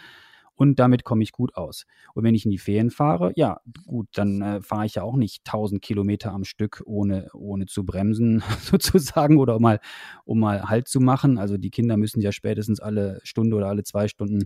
und 0.56 0.80
damit 0.80 1.04
komme 1.04 1.24
ich 1.24 1.32
gut 1.32 1.56
aus. 1.56 1.86
Und 2.14 2.24
wenn 2.24 2.36
ich 2.36 2.46
in 2.46 2.52
die 2.52 2.58
Ferien 2.58 2.92
fahre, 2.92 3.32
ja, 3.36 3.60
gut, 3.88 4.08
dann 4.14 4.42
äh, 4.42 4.62
fahre 4.62 4.86
ich 4.86 4.96
ja 4.96 5.04
auch 5.04 5.16
nicht 5.16 5.42
1000 5.46 5.82
Kilometer 5.82 6.32
am 6.32 6.44
Stück, 6.44 6.84
ohne, 6.86 7.30
ohne 7.34 7.66
zu 7.66 7.86
bremsen, 7.86 8.44
sozusagen, 8.62 9.38
oder 9.38 9.56
um 9.56 9.62
mal, 9.62 9.80
um 10.26 10.40
mal 10.40 10.70
Halt 10.70 10.88
zu 10.88 11.00
machen. 11.00 11.38
Also 11.38 11.58
die 11.58 11.72
Kinder 11.72 11.98
müssen 11.98 12.22
ja 12.22 12.32
spätestens 12.32 12.80
alle 12.80 13.20
Stunde 13.24 13.56
oder 13.56 13.68
alle 13.68 13.84
zwei 13.84 14.08
Stunden 14.08 14.44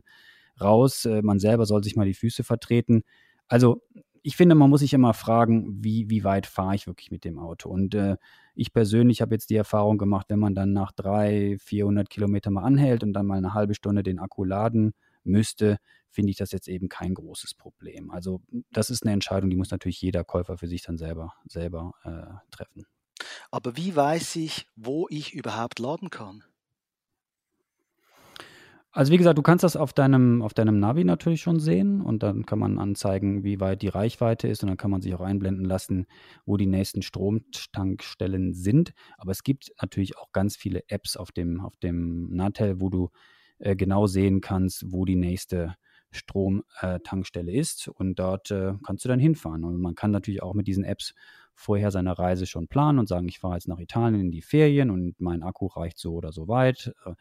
raus. 0.61 1.05
Äh, 1.05 1.21
man 1.21 1.39
selber 1.39 1.65
soll 1.65 1.83
sich 1.83 1.95
mal 1.95 2.05
die 2.05 2.13
Füße 2.13 2.43
vertreten. 2.43 3.03
Also 3.47 3.81
ich 4.23 4.35
finde, 4.35 4.55
man 4.55 4.69
muss 4.69 4.81
sich 4.81 4.93
immer 4.93 5.13
fragen, 5.13 5.83
wie, 5.83 6.09
wie 6.09 6.23
weit 6.23 6.47
fahre 6.47 6.75
ich 6.75 6.87
wirklich 6.87 7.11
mit 7.11 7.23
dem 7.23 7.39
Auto. 7.39 7.69
Und 7.69 7.95
äh, 7.95 8.17
ich 8.55 8.73
persönlich 8.73 9.21
habe 9.21 9.35
jetzt 9.35 9.49
die 9.49 9.55
Erfahrung 9.55 9.97
gemacht, 9.97 10.25
wenn 10.29 10.39
man 10.39 10.55
dann 10.55 10.73
nach 10.73 10.91
300, 10.91 11.61
400 11.61 12.09
Kilometern 12.09 12.53
mal 12.53 12.63
anhält 12.63 13.03
und 13.03 13.13
dann 13.13 13.25
mal 13.25 13.37
eine 13.37 13.53
halbe 13.53 13.73
Stunde 13.73 14.03
den 14.03 14.19
Akku 14.19 14.43
laden 14.43 14.93
müsste, 15.27 15.77
finde 16.09 16.31
ich 16.31 16.37
das 16.37 16.51
jetzt 16.51 16.67
eben 16.67 16.89
kein 16.89 17.13
großes 17.13 17.53
Problem. 17.53 18.11
Also 18.11 18.41
das 18.71 18.89
ist 18.89 19.03
eine 19.03 19.13
Entscheidung, 19.13 19.49
die 19.49 19.55
muss 19.55 19.71
natürlich 19.71 20.01
jeder 20.01 20.23
Käufer 20.23 20.57
für 20.57 20.67
sich 20.67 20.81
dann 20.83 20.97
selber, 20.97 21.33
selber 21.45 21.93
äh, 22.03 22.51
treffen. 22.55 22.85
Aber 23.51 23.77
wie 23.77 23.95
weiß 23.95 24.35
ich, 24.37 24.67
wo 24.75 25.07
ich 25.09 25.33
überhaupt 25.33 25.79
laden 25.79 26.09
kann? 26.09 26.43
Also 28.97 29.11
wie 29.11 29.17
gesagt, 29.17 29.37
du 29.37 29.43
kannst 29.43 29.63
das 29.63 29.75
auf 29.75 29.93
deinem, 29.93 30.41
auf 30.41 30.55
deinem 30.55 30.79
Navi 30.79 31.03
natürlich 31.03 31.41
schon 31.41 31.59
sehen 31.59 32.01
und 32.01 32.23
dann 32.23 32.47
kann 32.47 32.57
man 32.57 32.79
anzeigen, 32.79 33.43
wie 33.43 33.59
weit 33.59 33.83
die 33.83 33.89
Reichweite 33.89 34.47
ist 34.47 34.63
und 34.63 34.69
dann 34.69 34.77
kann 34.77 34.89
man 34.89 35.01
sich 35.03 35.13
auch 35.13 35.21
einblenden 35.21 35.65
lassen, 35.65 36.07
wo 36.47 36.57
die 36.57 36.65
nächsten 36.65 37.03
Stromtankstellen 37.03 38.55
sind. 38.55 38.93
Aber 39.19 39.31
es 39.31 39.43
gibt 39.43 39.71
natürlich 39.79 40.17
auch 40.17 40.31
ganz 40.31 40.55
viele 40.55 40.81
Apps 40.87 41.15
auf 41.15 41.31
dem, 41.31 41.61
auf 41.61 41.77
dem 41.77 42.33
Natel, 42.33 42.81
wo 42.81 42.89
du 42.89 43.09
äh, 43.59 43.75
genau 43.75 44.07
sehen 44.07 44.41
kannst, 44.41 44.91
wo 44.91 45.05
die 45.05 45.15
nächste 45.15 45.75
Stromtankstelle 46.11 47.51
äh, 47.51 47.59
ist 47.59 47.87
und 47.87 48.17
dort 48.19 48.51
äh, 48.51 48.73
kannst 48.85 49.05
du 49.05 49.09
dann 49.09 49.19
hinfahren. 49.19 49.63
Und 49.63 49.79
man 49.79 49.95
kann 49.95 50.11
natürlich 50.11 50.41
auch 50.41 50.53
mit 50.53 50.67
diesen 50.67 50.83
Apps 50.83 51.13
vorher 51.53 51.91
seine 51.91 52.17
Reise 52.17 52.45
schon 52.45 52.67
planen 52.67 52.99
und 52.99 53.07
sagen, 53.07 53.27
ich 53.27 53.39
fahre 53.39 53.55
jetzt 53.55 53.67
nach 53.67 53.79
Italien 53.79 54.21
in 54.21 54.31
die 54.31 54.41
Ferien 54.41 54.91
und 54.91 55.19
mein 55.19 55.43
Akku 55.43 55.65
reicht 55.67 55.97
so 55.97 56.13
oder 56.13 56.31
so 56.31 56.47
weit. 56.47 56.93
Äh, 57.05 57.13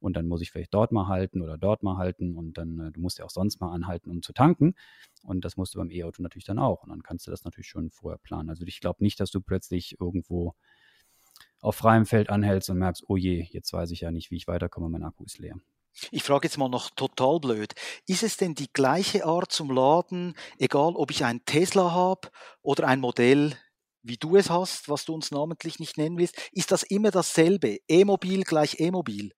und 0.00 0.16
dann 0.16 0.26
muss 0.26 0.42
ich 0.42 0.50
vielleicht 0.50 0.74
dort 0.74 0.92
mal 0.92 1.08
halten 1.08 1.40
oder 1.40 1.56
dort 1.56 1.82
mal 1.82 1.96
halten 1.96 2.36
und 2.36 2.58
dann, 2.58 2.78
äh, 2.78 2.92
du 2.92 3.00
musst 3.00 3.18
ja 3.18 3.24
auch 3.24 3.30
sonst 3.30 3.60
mal 3.60 3.72
anhalten, 3.72 4.10
um 4.10 4.20
zu 4.20 4.32
tanken. 4.32 4.74
Und 5.22 5.44
das 5.44 5.56
musst 5.56 5.74
du 5.74 5.78
beim 5.78 5.90
E-Auto 5.90 6.22
natürlich 6.22 6.44
dann 6.44 6.58
auch. 6.58 6.82
Und 6.82 6.90
dann 6.90 7.02
kannst 7.02 7.26
du 7.26 7.30
das 7.30 7.44
natürlich 7.44 7.68
schon 7.68 7.90
vorher 7.90 8.18
planen. 8.18 8.50
Also 8.50 8.64
ich 8.66 8.80
glaube 8.80 9.02
nicht, 9.02 9.18
dass 9.20 9.30
du 9.30 9.40
plötzlich 9.40 9.98
irgendwo 9.98 10.54
auf 11.60 11.76
freiem 11.76 12.04
Feld 12.04 12.28
anhältst 12.28 12.68
und 12.68 12.78
merkst, 12.78 13.04
oh 13.08 13.16
je, 13.16 13.46
jetzt 13.50 13.72
weiß 13.72 13.90
ich 13.92 14.02
ja 14.02 14.10
nicht, 14.10 14.30
wie 14.30 14.36
ich 14.36 14.46
weiterkomme, 14.46 14.90
mein 14.90 15.02
Akku 15.02 15.24
ist 15.24 15.38
leer. 15.38 15.56
Ich 16.10 16.22
frage 16.22 16.46
jetzt 16.46 16.58
mal 16.58 16.68
noch 16.68 16.90
total 16.90 17.40
blöd. 17.40 17.74
Ist 18.06 18.22
es 18.22 18.36
denn 18.36 18.54
die 18.54 18.72
gleiche 18.72 19.24
Art 19.24 19.52
zum 19.52 19.70
Laden, 19.70 20.36
egal 20.58 20.94
ob 20.96 21.10
ich 21.10 21.24
einen 21.24 21.44
Tesla 21.44 21.92
habe 21.92 22.30
oder 22.62 22.86
ein 22.86 23.00
Modell, 23.00 23.56
wie 24.02 24.16
du 24.16 24.36
es 24.36 24.50
hast, 24.50 24.88
was 24.88 25.04
du 25.04 25.14
uns 25.14 25.30
namentlich 25.30 25.78
nicht 25.78 25.96
nennen 25.96 26.18
willst? 26.18 26.36
Ist 26.52 26.72
das 26.72 26.82
immer 26.82 27.10
dasselbe? 27.10 27.78
E-Mobil 27.88 28.42
gleich 28.44 28.80
E-Mobil? 28.80 29.32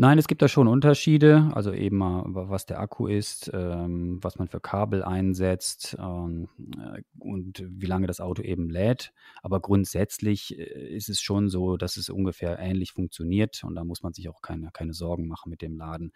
Nein, 0.00 0.16
es 0.16 0.28
gibt 0.28 0.40
da 0.40 0.48
schon 0.48 0.66
Unterschiede, 0.66 1.50
also 1.52 1.74
eben 1.74 1.98
mal, 1.98 2.24
was 2.26 2.64
der 2.64 2.80
Akku 2.80 3.06
ist, 3.06 3.50
ähm, 3.52 4.18
was 4.22 4.38
man 4.38 4.48
für 4.48 4.58
Kabel 4.58 5.02
einsetzt 5.02 5.94
ähm, 6.00 6.48
äh, 6.78 7.02
und 7.18 7.62
wie 7.68 7.84
lange 7.84 8.06
das 8.06 8.18
Auto 8.18 8.40
eben 8.40 8.70
lädt. 8.70 9.12
Aber 9.42 9.60
grundsätzlich 9.60 10.58
äh, 10.58 10.62
ist 10.96 11.10
es 11.10 11.20
schon 11.20 11.50
so, 11.50 11.76
dass 11.76 11.98
es 11.98 12.08
ungefähr 12.08 12.58
ähnlich 12.58 12.92
funktioniert 12.92 13.62
und 13.62 13.74
da 13.74 13.84
muss 13.84 14.02
man 14.02 14.14
sich 14.14 14.30
auch 14.30 14.40
keine, 14.40 14.70
keine 14.72 14.94
Sorgen 14.94 15.28
machen 15.28 15.50
mit 15.50 15.60
dem 15.60 15.76
Laden. 15.76 16.12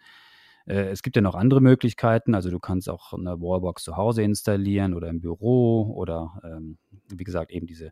Äh, 0.65 0.87
es 0.87 1.03
gibt 1.03 1.15
ja 1.15 1.21
noch 1.21 1.35
andere 1.35 1.61
Möglichkeiten, 1.61 2.33
also 2.33 2.49
du 2.49 2.57
kannst 2.57 2.89
auch 2.89 3.13
eine 3.13 3.39
Wallbox 3.39 3.83
zu 3.83 3.97
Hause 3.97 4.23
installieren 4.23 4.95
oder 4.95 5.09
im 5.09 5.21
Büro 5.21 5.93
oder 5.95 6.41
ähm, 6.43 6.79
wie 7.09 7.23
gesagt 7.23 7.51
eben 7.51 7.67
diese 7.67 7.91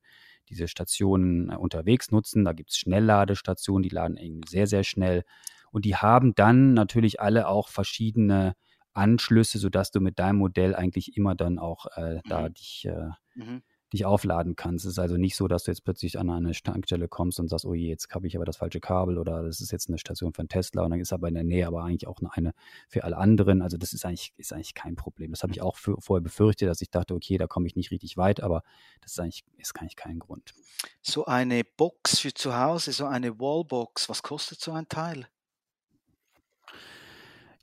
diese 0.49 0.67
Stationen 0.67 1.49
äh, 1.49 1.55
unterwegs 1.55 2.11
nutzen. 2.11 2.45
Da 2.45 2.53
gibt 2.53 2.71
es 2.71 2.77
Schnellladestationen, 2.77 3.83
die 3.83 3.93
laden 3.93 4.17
irgendwie 4.17 4.49
sehr, 4.49 4.67
sehr 4.67 4.83
schnell. 4.83 5.23
Und 5.73 5.85
die 5.85 5.95
haben 5.95 6.35
dann 6.35 6.75
natürlich 6.75 7.19
alle 7.19 7.47
auch 7.47 7.67
verschiedene 7.67 8.53
Anschlüsse, 8.93 9.57
sodass 9.57 9.89
du 9.89 9.99
mit 10.01 10.19
deinem 10.19 10.37
Modell 10.37 10.75
eigentlich 10.75 11.17
immer 11.17 11.33
dann 11.33 11.57
auch 11.57 11.87
äh, 11.95 12.19
da 12.29 12.41
mhm. 12.47 12.53
dich, 12.53 12.85
äh, 12.85 13.09
mhm. 13.33 13.63
dich 13.91 14.05
aufladen 14.05 14.55
kannst. 14.55 14.85
Es 14.85 14.91
ist 14.91 14.99
also 14.99 15.17
nicht 15.17 15.35
so, 15.35 15.47
dass 15.47 15.63
du 15.63 15.71
jetzt 15.71 15.83
plötzlich 15.83 16.19
an 16.19 16.29
eine 16.29 16.51
Tankstelle 16.51 17.07
kommst 17.07 17.39
und 17.39 17.47
sagst, 17.47 17.65
oh 17.65 17.73
je, 17.73 17.89
jetzt 17.89 18.13
habe 18.13 18.27
ich 18.27 18.35
aber 18.35 18.45
das 18.45 18.57
falsche 18.57 18.79
Kabel 18.79 19.17
oder 19.17 19.41
das 19.41 19.61
ist 19.61 19.71
jetzt 19.71 19.89
eine 19.89 19.97
Station 19.97 20.31
von 20.33 20.47
Tesla 20.47 20.83
und 20.83 20.91
dann 20.91 20.99
ist 20.99 21.11
aber 21.11 21.27
in 21.27 21.33
der 21.33 21.43
Nähe 21.43 21.65
aber 21.65 21.83
eigentlich 21.83 22.05
auch 22.05 22.19
eine 22.21 22.53
für 22.87 23.03
alle 23.03 23.17
anderen. 23.17 23.63
Also 23.63 23.77
das 23.77 23.93
ist 23.93 24.05
eigentlich, 24.05 24.31
ist 24.37 24.53
eigentlich 24.53 24.75
kein 24.75 24.95
Problem. 24.95 25.31
Das 25.31 25.41
habe 25.41 25.53
ich 25.53 25.61
auch 25.63 25.77
für, 25.77 25.99
vorher 25.99 26.21
befürchtet, 26.21 26.69
dass 26.69 26.81
ich 26.81 26.91
dachte, 26.91 27.15
okay, 27.15 27.39
da 27.39 27.47
komme 27.47 27.65
ich 27.65 27.75
nicht 27.75 27.89
richtig 27.89 28.15
weit, 28.15 28.43
aber 28.43 28.61
das 29.01 29.13
ist 29.13 29.19
eigentlich, 29.19 29.43
ist 29.57 29.75
eigentlich 29.79 29.95
kein 29.95 30.19
Grund. 30.19 30.53
So 31.01 31.25
eine 31.25 31.63
Box 31.63 32.19
für 32.19 32.31
zu 32.31 32.55
Hause, 32.55 32.91
so 32.91 33.05
eine 33.05 33.39
Wallbox, 33.39 34.07
was 34.07 34.21
kostet 34.21 34.61
so 34.61 34.71
ein 34.71 34.87
Teil? 34.87 35.27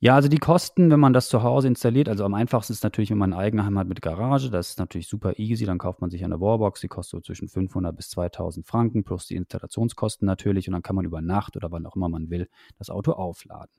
Ja, 0.03 0.15
also 0.15 0.29
die 0.29 0.39
Kosten, 0.39 0.91
wenn 0.91 0.99
man 0.99 1.13
das 1.13 1.29
zu 1.29 1.43
Hause 1.43 1.69
installiert, 1.69 2.09
also 2.09 2.25
am 2.25 2.33
einfachsten 2.33 2.73
ist 2.73 2.83
natürlich, 2.83 3.11
wenn 3.11 3.19
man 3.19 3.35
ein 3.35 3.39
Eigenheim 3.39 3.79
hat 3.79 3.87
mit 3.87 4.01
Garage, 4.01 4.49
das 4.49 4.71
ist 4.71 4.79
natürlich 4.79 5.09
super 5.09 5.39
easy, 5.39 5.67
dann 5.67 5.77
kauft 5.77 6.01
man 6.01 6.09
sich 6.09 6.25
eine 6.25 6.41
Wallbox, 6.41 6.81
die 6.81 6.89
kostet 6.89 7.19
so 7.19 7.21
zwischen 7.21 7.49
500 7.49 7.95
bis 7.95 8.09
2000 8.09 8.67
Franken 8.67 9.05
plus 9.05 9.27
die 9.27 9.37
Installationskosten 9.37 10.25
natürlich 10.25 10.69
und 10.69 10.73
dann 10.73 10.83
kann 10.83 10.97
man 10.97 11.05
über 11.05 11.21
Nacht 11.21 11.55
oder 11.57 11.71
wann 11.71 11.85
auch 11.85 11.97
immer 11.97 12.09
man 12.09 12.31
will 12.31 12.49
das 12.79 12.89
Auto 12.89 13.13
aufladen. 13.13 13.71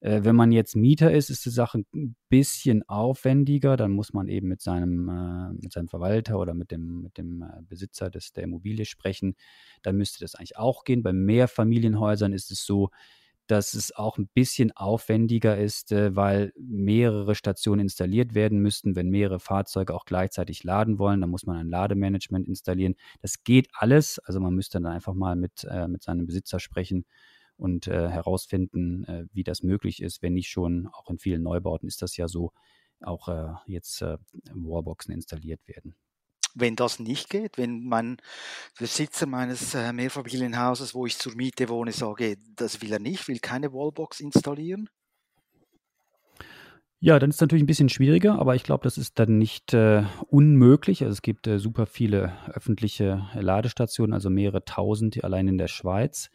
Äh, 0.00 0.24
wenn 0.24 0.34
man 0.34 0.50
jetzt 0.50 0.74
Mieter 0.74 1.12
ist, 1.12 1.30
ist 1.30 1.44
die 1.46 1.50
Sache 1.50 1.84
ein 1.94 2.16
bisschen 2.28 2.82
aufwendiger, 2.88 3.76
dann 3.76 3.92
muss 3.92 4.12
man 4.12 4.26
eben 4.26 4.48
mit 4.48 4.60
seinem, 4.60 5.08
äh, 5.08 5.52
mit 5.62 5.72
seinem 5.72 5.86
Verwalter 5.86 6.40
oder 6.40 6.54
mit 6.54 6.72
dem, 6.72 7.02
mit 7.02 7.18
dem 7.18 7.42
äh, 7.42 7.62
Besitzer 7.68 8.10
des, 8.10 8.32
der 8.32 8.42
Immobilie 8.42 8.84
sprechen, 8.84 9.36
dann 9.82 9.96
müsste 9.96 10.18
das 10.18 10.34
eigentlich 10.34 10.56
auch 10.56 10.82
gehen. 10.82 11.04
Bei 11.04 11.12
Mehrfamilienhäusern 11.12 12.32
ist 12.32 12.50
es 12.50 12.66
so, 12.66 12.90
dass 13.52 13.74
es 13.74 13.94
auch 13.94 14.16
ein 14.16 14.28
bisschen 14.28 14.72
aufwendiger 14.72 15.58
ist, 15.58 15.92
äh, 15.92 16.16
weil 16.16 16.54
mehrere 16.58 17.34
Stationen 17.34 17.80
installiert 17.82 18.34
werden 18.34 18.60
müssten, 18.60 18.96
wenn 18.96 19.10
mehrere 19.10 19.40
Fahrzeuge 19.40 19.94
auch 19.94 20.06
gleichzeitig 20.06 20.64
laden 20.64 20.98
wollen. 20.98 21.20
Dann 21.20 21.28
muss 21.28 21.44
man 21.44 21.58
ein 21.58 21.68
Lademanagement 21.68 22.48
installieren. 22.48 22.94
Das 23.20 23.44
geht 23.44 23.68
alles. 23.74 24.18
Also 24.20 24.40
man 24.40 24.54
müsste 24.54 24.80
dann 24.80 24.90
einfach 24.90 25.12
mal 25.12 25.36
mit, 25.36 25.64
äh, 25.70 25.86
mit 25.86 26.02
seinem 26.02 26.24
Besitzer 26.24 26.60
sprechen 26.60 27.04
und 27.58 27.88
äh, 27.88 28.08
herausfinden, 28.08 29.04
äh, 29.04 29.26
wie 29.34 29.44
das 29.44 29.62
möglich 29.62 30.02
ist. 30.02 30.22
Wenn 30.22 30.32
nicht 30.32 30.48
schon, 30.48 30.86
auch 30.86 31.10
in 31.10 31.18
vielen 31.18 31.42
Neubauten 31.42 31.86
ist 31.86 32.00
das 32.00 32.16
ja 32.16 32.28
so, 32.28 32.52
auch 33.04 33.28
jetzt 33.66 34.00
Warboxen 34.54 35.12
installiert 35.12 35.66
werden 35.66 35.96
wenn 36.54 36.76
das 36.76 36.98
nicht 36.98 37.30
geht, 37.30 37.58
wenn 37.58 37.84
mein 37.84 38.18
Besitzer 38.78 39.26
meines 39.26 39.74
äh, 39.74 39.92
Mehrfamilienhauses, 39.92 40.94
wo 40.94 41.06
ich 41.06 41.18
zur 41.18 41.34
Miete 41.34 41.68
wohne, 41.68 41.92
sage, 41.92 42.36
das 42.56 42.82
will 42.82 42.92
er 42.92 42.98
nicht, 42.98 43.28
will 43.28 43.38
keine 43.38 43.72
Wallbox 43.72 44.20
installieren? 44.20 44.88
Ja, 47.04 47.18
dann 47.18 47.30
ist 47.30 47.36
es 47.36 47.40
natürlich 47.40 47.64
ein 47.64 47.66
bisschen 47.66 47.88
schwieriger, 47.88 48.38
aber 48.38 48.54
ich 48.54 48.62
glaube, 48.62 48.84
das 48.84 48.96
ist 48.96 49.18
dann 49.18 49.36
nicht 49.36 49.74
äh, 49.74 50.04
unmöglich. 50.28 51.02
Also 51.02 51.12
es 51.12 51.22
gibt 51.22 51.48
äh, 51.48 51.58
super 51.58 51.86
viele 51.86 52.36
öffentliche 52.52 53.26
Ladestationen, 53.34 54.14
also 54.14 54.30
mehrere 54.30 54.64
tausend 54.64 55.24
allein 55.24 55.48
in 55.48 55.58
der 55.58 55.66
Schweiz. 55.66 56.30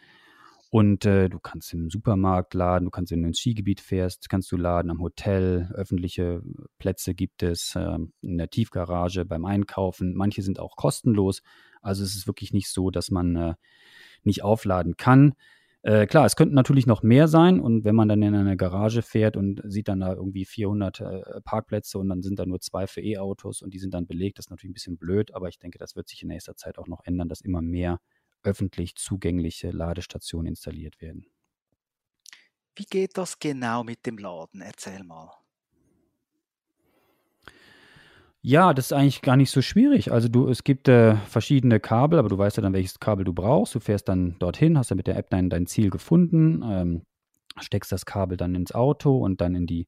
Und 0.70 1.06
äh, 1.06 1.30
du 1.30 1.40
kannst 1.40 1.74
im 1.74 1.90
Supermarkt 1.90 2.54
laden, 2.54 2.86
du 2.86 2.92
kannst, 2.92 3.12
wenn 3.12 3.22
du 3.22 3.30
ins 3.30 3.40
Skigebiet 3.40 3.80
fährst, 3.80 4.30
kannst 4.30 4.52
du 4.52 4.58
laden 4.58 4.92
am 4.92 5.02
Hotel, 5.02 5.70
öffentliche 5.74 6.42
Plätze 6.78 7.16
gibt 7.16 7.42
es, 7.42 7.76
äh, 7.76 7.98
in 8.22 8.38
der 8.38 8.50
Tiefgarage, 8.50 9.24
beim 9.24 9.46
Einkaufen. 9.46 10.14
Manche 10.14 10.42
sind 10.42 10.60
auch 10.60 10.76
kostenlos. 10.76 11.42
Also 11.82 12.04
es 12.04 12.16
ist 12.16 12.28
wirklich 12.28 12.52
nicht 12.52 12.70
so, 12.70 12.92
dass 12.92 13.12
man 13.12 13.36
äh, 13.36 13.54
nicht 14.24 14.44
aufladen 14.44 14.98
kann. 14.98 15.36
Äh, 15.84 16.06
klar, 16.06 16.26
es 16.26 16.36
könnten 16.36 16.56
natürlich 16.56 16.86
noch 16.86 17.02
mehr 17.02 17.30
sein 17.30 17.62
und 17.62 17.86
wenn 17.86 17.96
man 17.96 18.10
dann 18.10 18.22
in 18.22 18.36
eine 18.36 18.58
Garage 18.58 19.02
fährt 19.02 19.38
und 19.38 19.62
sieht 19.64 19.88
dann 19.88 20.02
da 20.02 20.14
irgendwie 20.14 20.44
400 20.44 21.00
äh, 21.00 21.22
Parkplätze 21.46 21.98
und 21.98 22.10
dann 22.10 22.22
sind 22.22 22.40
da 22.40 22.46
nur 22.46 22.60
zwei 22.60 22.88
für 22.88 23.00
E-Autos 23.00 23.62
und 23.62 23.74
die 23.74 23.80
sind 23.80 23.94
dann 23.94 24.06
belegt, 24.06 24.38
das 24.38 24.48
ist 24.48 24.50
natürlich 24.50 24.72
ein 24.72 24.74
bisschen 24.74 24.98
blöd, 24.98 25.34
aber 25.34 25.48
ich 25.48 25.60
denke, 25.60 25.78
das 25.78 25.96
wird 25.96 26.10
sich 26.10 26.24
in 26.24 26.28
nächster 26.28 26.58
Zeit 26.58 26.78
auch 26.78 26.88
noch 26.88 27.06
ändern, 27.06 27.30
dass 27.30 27.40
immer 27.40 27.62
mehr 27.62 28.02
öffentlich 28.44 28.96
zugängliche 28.96 29.72
Ladestationen 29.72 30.48
installiert 30.48 31.02
werden. 31.02 31.26
Wie 32.76 32.86
geht 32.86 33.18
das 33.18 33.40
genau 33.40 33.84
mit 33.84 34.06
dem 34.06 34.18
Laden? 34.18 34.62
Erzähl 34.62 35.04
mal. 35.04 35.32
Ja, 38.42 38.74
das 38.74 38.86
ist 38.86 38.94
eigentlich 38.94 39.22
gar 39.22 39.36
nicht 39.36 39.50
so 39.50 39.62
schwierig. 39.62 40.12
Also 40.12 40.30
du, 40.30 40.48
es 40.48 40.64
gibt 40.64 40.88
äh, 40.88 41.16
verschiedene 41.16 41.80
Kabel, 41.80 42.20
aber 42.20 42.30
du 42.30 42.38
weißt 42.38 42.58
ja 42.58 42.64
dann, 42.64 42.74
welches 42.74 43.00
Kabel 43.00 43.26
du 43.26 43.34
brauchst. 43.34 43.76
Du 43.76 43.80
fährst 43.80 44.08
dann 44.08 44.38
dorthin, 44.40 44.78
hast 44.78 44.90
ja 44.90 44.96
mit 44.96 45.08
der 45.08 45.18
App 45.18 45.30
dein, 45.32 45.50
dein 45.50 45.66
Ziel 45.66 45.90
gefunden, 45.90 46.62
ähm, 46.64 47.02
steckst 47.60 47.92
das 47.92 48.06
Kabel 48.06 48.38
dann 48.38 48.56
ins 48.56 48.74
Auto 48.74 49.18
und 49.18 49.42
dann 49.42 49.56
in 49.56 49.66
die, 49.66 49.88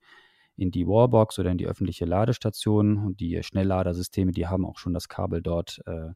in 0.57 0.71
die 0.71 0.87
Wallbox 0.87 1.39
oder 1.39 1.51
in 1.51 1.57
die 1.57 1.67
öffentliche 1.67 2.05
Ladestation. 2.05 2.97
Und 2.97 3.19
die 3.19 3.41
Schnellladersysteme, 3.43 4.31
die 4.31 4.47
haben 4.47 4.65
auch 4.65 4.79
schon 4.79 4.93
das 4.93 5.07
Kabel 5.07 5.41
dort 5.41 5.79
äh, 5.85 6.09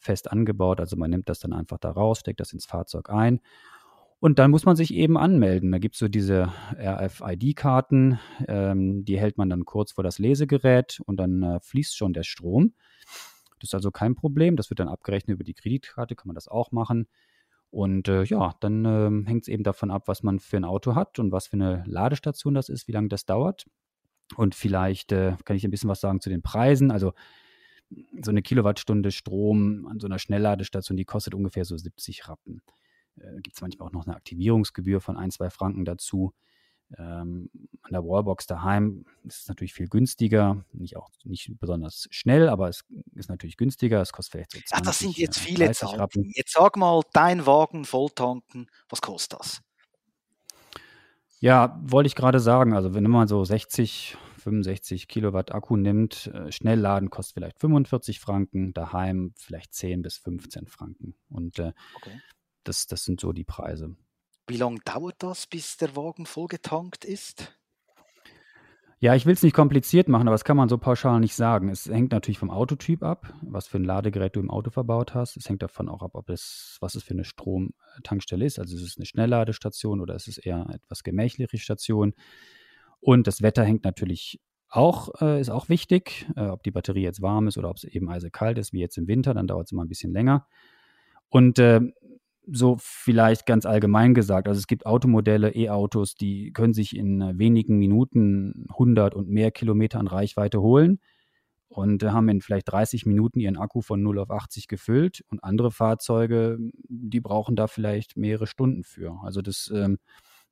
fest 0.00 0.30
angebaut. 0.30 0.80
Also 0.80 0.96
man 0.96 1.10
nimmt 1.10 1.28
das 1.28 1.38
dann 1.38 1.52
einfach 1.52 1.78
da 1.78 1.90
raus, 1.90 2.20
steckt 2.20 2.40
das 2.40 2.52
ins 2.52 2.66
Fahrzeug 2.66 3.10
ein. 3.10 3.40
Und 4.18 4.38
dann 4.38 4.50
muss 4.50 4.66
man 4.66 4.76
sich 4.76 4.92
eben 4.92 5.16
anmelden. 5.16 5.72
Da 5.72 5.78
gibt 5.78 5.94
es 5.94 5.98
so 5.98 6.08
diese 6.08 6.52
RFID-Karten, 6.78 8.18
ähm, 8.48 9.04
die 9.04 9.18
hält 9.18 9.38
man 9.38 9.48
dann 9.48 9.64
kurz 9.64 9.92
vor 9.92 10.04
das 10.04 10.18
Lesegerät 10.18 11.00
und 11.06 11.16
dann 11.16 11.42
äh, 11.42 11.60
fließt 11.60 11.96
schon 11.96 12.12
der 12.12 12.22
Strom. 12.22 12.74
Das 13.60 13.70
ist 13.70 13.74
also 13.74 13.90
kein 13.90 14.14
Problem. 14.14 14.56
Das 14.56 14.68
wird 14.68 14.80
dann 14.80 14.88
abgerechnet 14.88 15.34
über 15.34 15.44
die 15.44 15.54
Kreditkarte, 15.54 16.16
kann 16.16 16.28
man 16.28 16.34
das 16.34 16.48
auch 16.48 16.70
machen. 16.70 17.06
Und 17.70 18.08
äh, 18.08 18.24
ja, 18.24 18.54
dann 18.60 18.84
äh, 18.84 19.28
hängt 19.28 19.42
es 19.42 19.48
eben 19.48 19.62
davon 19.62 19.90
ab, 19.90 20.02
was 20.06 20.22
man 20.22 20.38
für 20.38 20.58
ein 20.58 20.64
Auto 20.64 20.94
hat 20.94 21.18
und 21.18 21.32
was 21.32 21.46
für 21.46 21.54
eine 21.54 21.84
Ladestation 21.86 22.52
das 22.52 22.68
ist, 22.68 22.88
wie 22.88 22.92
lange 22.92 23.08
das 23.08 23.24
dauert. 23.24 23.66
Und 24.36 24.54
vielleicht 24.54 25.12
äh, 25.12 25.36
kann 25.44 25.56
ich 25.56 25.64
ein 25.64 25.70
bisschen 25.70 25.88
was 25.88 26.00
sagen 26.00 26.20
zu 26.20 26.28
den 26.28 26.42
Preisen. 26.42 26.90
Also 26.90 27.14
so 28.22 28.30
eine 28.30 28.42
Kilowattstunde 28.42 29.10
Strom 29.10 29.86
an 29.86 30.00
so 30.00 30.06
einer 30.06 30.18
Schnellladestation, 30.18 30.96
die 30.96 31.04
kostet 31.04 31.34
ungefähr 31.34 31.64
so 31.64 31.76
70 31.76 32.28
Rappen. 32.28 32.62
Äh, 33.16 33.40
Gibt 33.40 33.56
es 33.56 33.62
manchmal 33.62 33.88
auch 33.88 33.92
noch 33.92 34.06
eine 34.06 34.16
Aktivierungsgebühr 34.16 35.00
von 35.00 35.16
ein, 35.16 35.30
zwei 35.30 35.50
Franken 35.50 35.84
dazu. 35.84 36.32
Ähm, 36.98 37.50
an 37.82 37.92
der 37.92 38.02
Wallbox 38.02 38.46
daheim 38.46 39.04
ist 39.24 39.42
es 39.42 39.48
natürlich 39.48 39.74
viel 39.74 39.86
günstiger, 39.86 40.64
nicht 40.72 40.96
auch 40.96 41.08
nicht 41.24 41.52
besonders 41.60 42.08
schnell, 42.10 42.48
aber 42.48 42.68
es 42.68 42.84
ist 43.14 43.28
natürlich 43.28 43.56
günstiger. 43.56 44.00
Es 44.00 44.12
kostet 44.12 44.32
vielleicht 44.32 44.52
so 44.52 44.58
20, 44.58 44.72
Ach, 44.72 44.80
das 44.80 44.98
sind 44.98 45.16
jetzt 45.16 45.38
viele 45.38 45.70
Zahlen. 45.70 46.32
Jetzt 46.34 46.52
sag 46.52 46.76
mal, 46.76 47.02
dein 47.12 47.46
Wagen 47.46 47.84
volltanken, 47.84 48.68
was 48.88 49.00
kostet 49.00 49.38
das? 49.38 49.62
Ja, 51.38 51.80
wollte 51.82 52.08
ich 52.08 52.16
gerade 52.16 52.40
sagen. 52.40 52.74
Also 52.74 52.92
wenn 52.92 53.04
man 53.04 53.28
so 53.28 53.44
60, 53.44 54.16
65 54.40 55.08
Kilowatt 55.08 55.52
Akku 55.52 55.76
nimmt, 55.76 56.28
äh, 56.28 56.50
Schnellladen 56.50 57.10
kostet 57.10 57.34
vielleicht 57.34 57.60
45 57.60 58.20
Franken, 58.20 58.72
daheim 58.72 59.32
vielleicht 59.36 59.74
10 59.74 60.02
bis 60.02 60.16
15 60.18 60.66
Franken. 60.66 61.14
Und 61.28 61.58
äh, 61.58 61.72
okay. 61.96 62.20
das, 62.64 62.86
das 62.86 63.04
sind 63.04 63.20
so 63.20 63.32
die 63.32 63.44
Preise. 63.44 63.96
Wie 64.46 64.56
lange 64.56 64.80
dauert 64.84 65.16
das, 65.18 65.46
bis 65.46 65.76
der 65.76 65.94
Wagen 65.94 66.26
vollgetankt 66.26 67.04
ist? 67.04 67.56
Ja, 69.02 69.14
ich 69.14 69.24
will 69.24 69.32
es 69.32 69.42
nicht 69.42 69.54
kompliziert 69.54 70.08
machen, 70.08 70.28
aber 70.28 70.34
das 70.34 70.44
kann 70.44 70.58
man 70.58 70.68
so 70.68 70.76
pauschal 70.76 71.20
nicht 71.20 71.34
sagen. 71.34 71.70
Es 71.70 71.86
hängt 71.86 72.12
natürlich 72.12 72.38
vom 72.38 72.50
Autotyp 72.50 73.02
ab, 73.02 73.32
was 73.40 73.66
für 73.66 73.78
ein 73.78 73.84
Ladegerät 73.84 74.36
du 74.36 74.40
im 74.40 74.50
Auto 74.50 74.70
verbaut 74.70 75.14
hast. 75.14 75.38
Es 75.38 75.48
hängt 75.48 75.62
davon 75.62 75.88
auch 75.88 76.02
ab, 76.02 76.10
ob 76.14 76.28
es, 76.28 76.76
was 76.80 76.96
es 76.96 77.02
für 77.02 77.14
eine 77.14 77.24
Stromtankstelle 77.24 78.44
ist. 78.44 78.58
Also 78.58 78.76
ist 78.76 78.82
es 78.82 78.98
eine 78.98 79.06
Schnellladestation 79.06 80.02
oder 80.02 80.14
ist 80.16 80.28
es 80.28 80.36
eher 80.36 80.66
etwas 80.70 81.02
gemächliche 81.02 81.56
Station. 81.56 82.12
Und 83.00 83.26
das 83.26 83.42
Wetter 83.42 83.64
hängt 83.64 83.84
natürlich 83.84 84.40
auch, 84.68 85.10
äh, 85.20 85.40
ist 85.40 85.50
auch 85.50 85.68
wichtig, 85.68 86.28
äh, 86.36 86.46
ob 86.46 86.62
die 86.62 86.70
Batterie 86.70 87.02
jetzt 87.02 87.22
warm 87.22 87.48
ist 87.48 87.58
oder 87.58 87.70
ob 87.70 87.76
es 87.76 87.84
eben 87.84 88.08
eisekalt 88.08 88.58
ist, 88.58 88.72
wie 88.72 88.80
jetzt 88.80 88.98
im 88.98 89.08
Winter, 89.08 89.34
dann 89.34 89.46
dauert 89.46 89.66
es 89.66 89.72
immer 89.72 89.84
ein 89.84 89.88
bisschen 89.88 90.12
länger. 90.12 90.46
Und 91.28 91.58
äh, 91.58 91.80
so 92.52 92.76
vielleicht 92.80 93.46
ganz 93.46 93.66
allgemein 93.66 94.14
gesagt, 94.14 94.48
also 94.48 94.58
es 94.58 94.66
gibt 94.66 94.86
Automodelle, 94.86 95.54
E-Autos, 95.54 96.14
die 96.14 96.52
können 96.52 96.74
sich 96.74 96.96
in 96.96 97.20
äh, 97.20 97.38
wenigen 97.38 97.78
Minuten 97.78 98.66
100 98.70 99.14
und 99.14 99.28
mehr 99.28 99.50
Kilometer 99.50 99.98
an 99.98 100.06
Reichweite 100.06 100.60
holen 100.60 101.00
und 101.68 102.02
haben 102.02 102.28
in 102.28 102.40
vielleicht 102.40 102.70
30 102.70 103.06
Minuten 103.06 103.40
ihren 103.40 103.56
Akku 103.56 103.80
von 103.80 104.02
0 104.02 104.18
auf 104.18 104.30
80 104.30 104.66
gefüllt 104.68 105.22
und 105.28 105.42
andere 105.44 105.70
Fahrzeuge, 105.70 106.58
die 106.88 107.20
brauchen 107.20 107.54
da 107.56 107.68
vielleicht 107.68 108.16
mehrere 108.16 108.46
Stunden 108.46 108.82
für. 108.82 109.20
Also 109.22 109.40
das 109.40 109.70
ähm, 109.74 109.98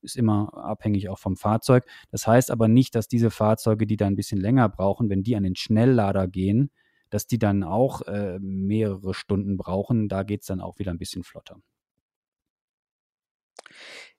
ist 0.03 0.17
immer 0.17 0.53
abhängig 0.55 1.09
auch 1.09 1.19
vom 1.19 1.37
Fahrzeug. 1.37 1.85
Das 2.11 2.27
heißt 2.27 2.51
aber 2.51 2.69
nicht, 2.69 2.95
dass 2.95 3.09
diese 3.09 3.31
Fahrzeuge, 3.31 3.87
die 3.87 3.97
da 3.97 4.07
ein 4.07 4.17
bisschen 4.17 4.41
länger 4.41 4.69
brauchen, 4.69 5.11
wenn 5.11 5.23
die 5.23 5.37
an 5.37 5.43
den 5.43 5.57
Schnelllader 5.57 6.29
gehen, 6.29 6.71
dass 7.11 7.27
die 7.27 7.39
dann 7.39 7.65
auch 7.65 8.03
äh, 8.03 8.39
mehrere 8.41 9.15
Stunden 9.15 9.57
brauchen. 9.57 10.09
Da 10.09 10.23
geht 10.23 10.43
es 10.43 10.47
dann 10.47 10.61
auch 10.61 10.79
wieder 10.79 10.93
ein 10.93 10.99
bisschen 10.99 11.25
flotter. 11.25 11.59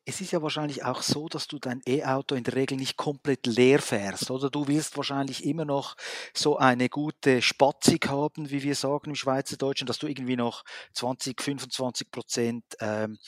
Es 0.05 0.21
ist 0.21 0.31
ja 0.31 0.41
wahrscheinlich 0.41 0.83
auch 0.83 1.03
so, 1.03 1.27
dass 1.27 1.47
du 1.47 1.59
dein 1.59 1.81
E-Auto 1.87 2.33
in 2.33 2.43
der 2.43 2.55
Regel 2.55 2.77
nicht 2.77 2.97
komplett 2.97 3.45
leer 3.45 3.79
fährst, 3.79 4.31
oder? 4.31 4.49
Du 4.49 4.67
willst 4.67 4.97
wahrscheinlich 4.97 5.45
immer 5.45 5.65
noch 5.65 5.95
so 6.33 6.57
eine 6.57 6.89
gute 6.89 7.43
Spatzig 7.43 8.07
haben, 8.07 8.49
wie 8.49 8.63
wir 8.63 8.73
sagen 8.73 9.11
im 9.11 9.15
Schweizerdeutschen, 9.15 9.85
dass 9.85 9.99
du 9.99 10.07
irgendwie 10.07 10.35
noch 10.35 10.63
20, 10.93 11.39
25 11.39 12.09
Prozent 12.09 12.63
ähm, 12.79 13.19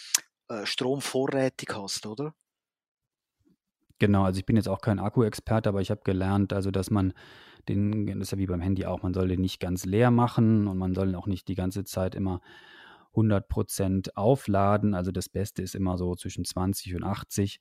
äh, 0.47 0.65
Strom 0.65 1.01
vorrätig 1.01 1.69
hast, 1.75 2.07
oder? 2.07 2.33
Genau, 4.01 4.23
also 4.23 4.39
ich 4.39 4.47
bin 4.47 4.55
jetzt 4.55 4.67
auch 4.67 4.81
kein 4.81 4.97
Akku-Experte, 4.97 5.69
aber 5.69 5.79
ich 5.79 5.91
habe 5.91 6.01
gelernt, 6.03 6.53
also 6.53 6.71
dass 6.71 6.89
man 6.89 7.13
den, 7.69 8.07
das 8.07 8.29
ist 8.29 8.31
ja 8.31 8.39
wie 8.39 8.47
beim 8.47 8.59
Handy 8.59 8.87
auch, 8.87 9.03
man 9.03 9.13
soll 9.13 9.27
den 9.27 9.41
nicht 9.41 9.59
ganz 9.59 9.85
leer 9.85 10.09
machen 10.09 10.65
und 10.65 10.79
man 10.79 10.95
soll 10.95 11.13
auch 11.13 11.27
nicht 11.27 11.47
die 11.47 11.53
ganze 11.53 11.83
Zeit 11.83 12.15
immer 12.15 12.41
100% 13.13 14.15
aufladen. 14.15 14.95
Also 14.95 15.11
das 15.11 15.29
Beste 15.29 15.61
ist 15.61 15.75
immer 15.75 15.99
so 15.99 16.15
zwischen 16.15 16.45
20 16.45 16.95
und 16.95 17.03
80. 17.03 17.59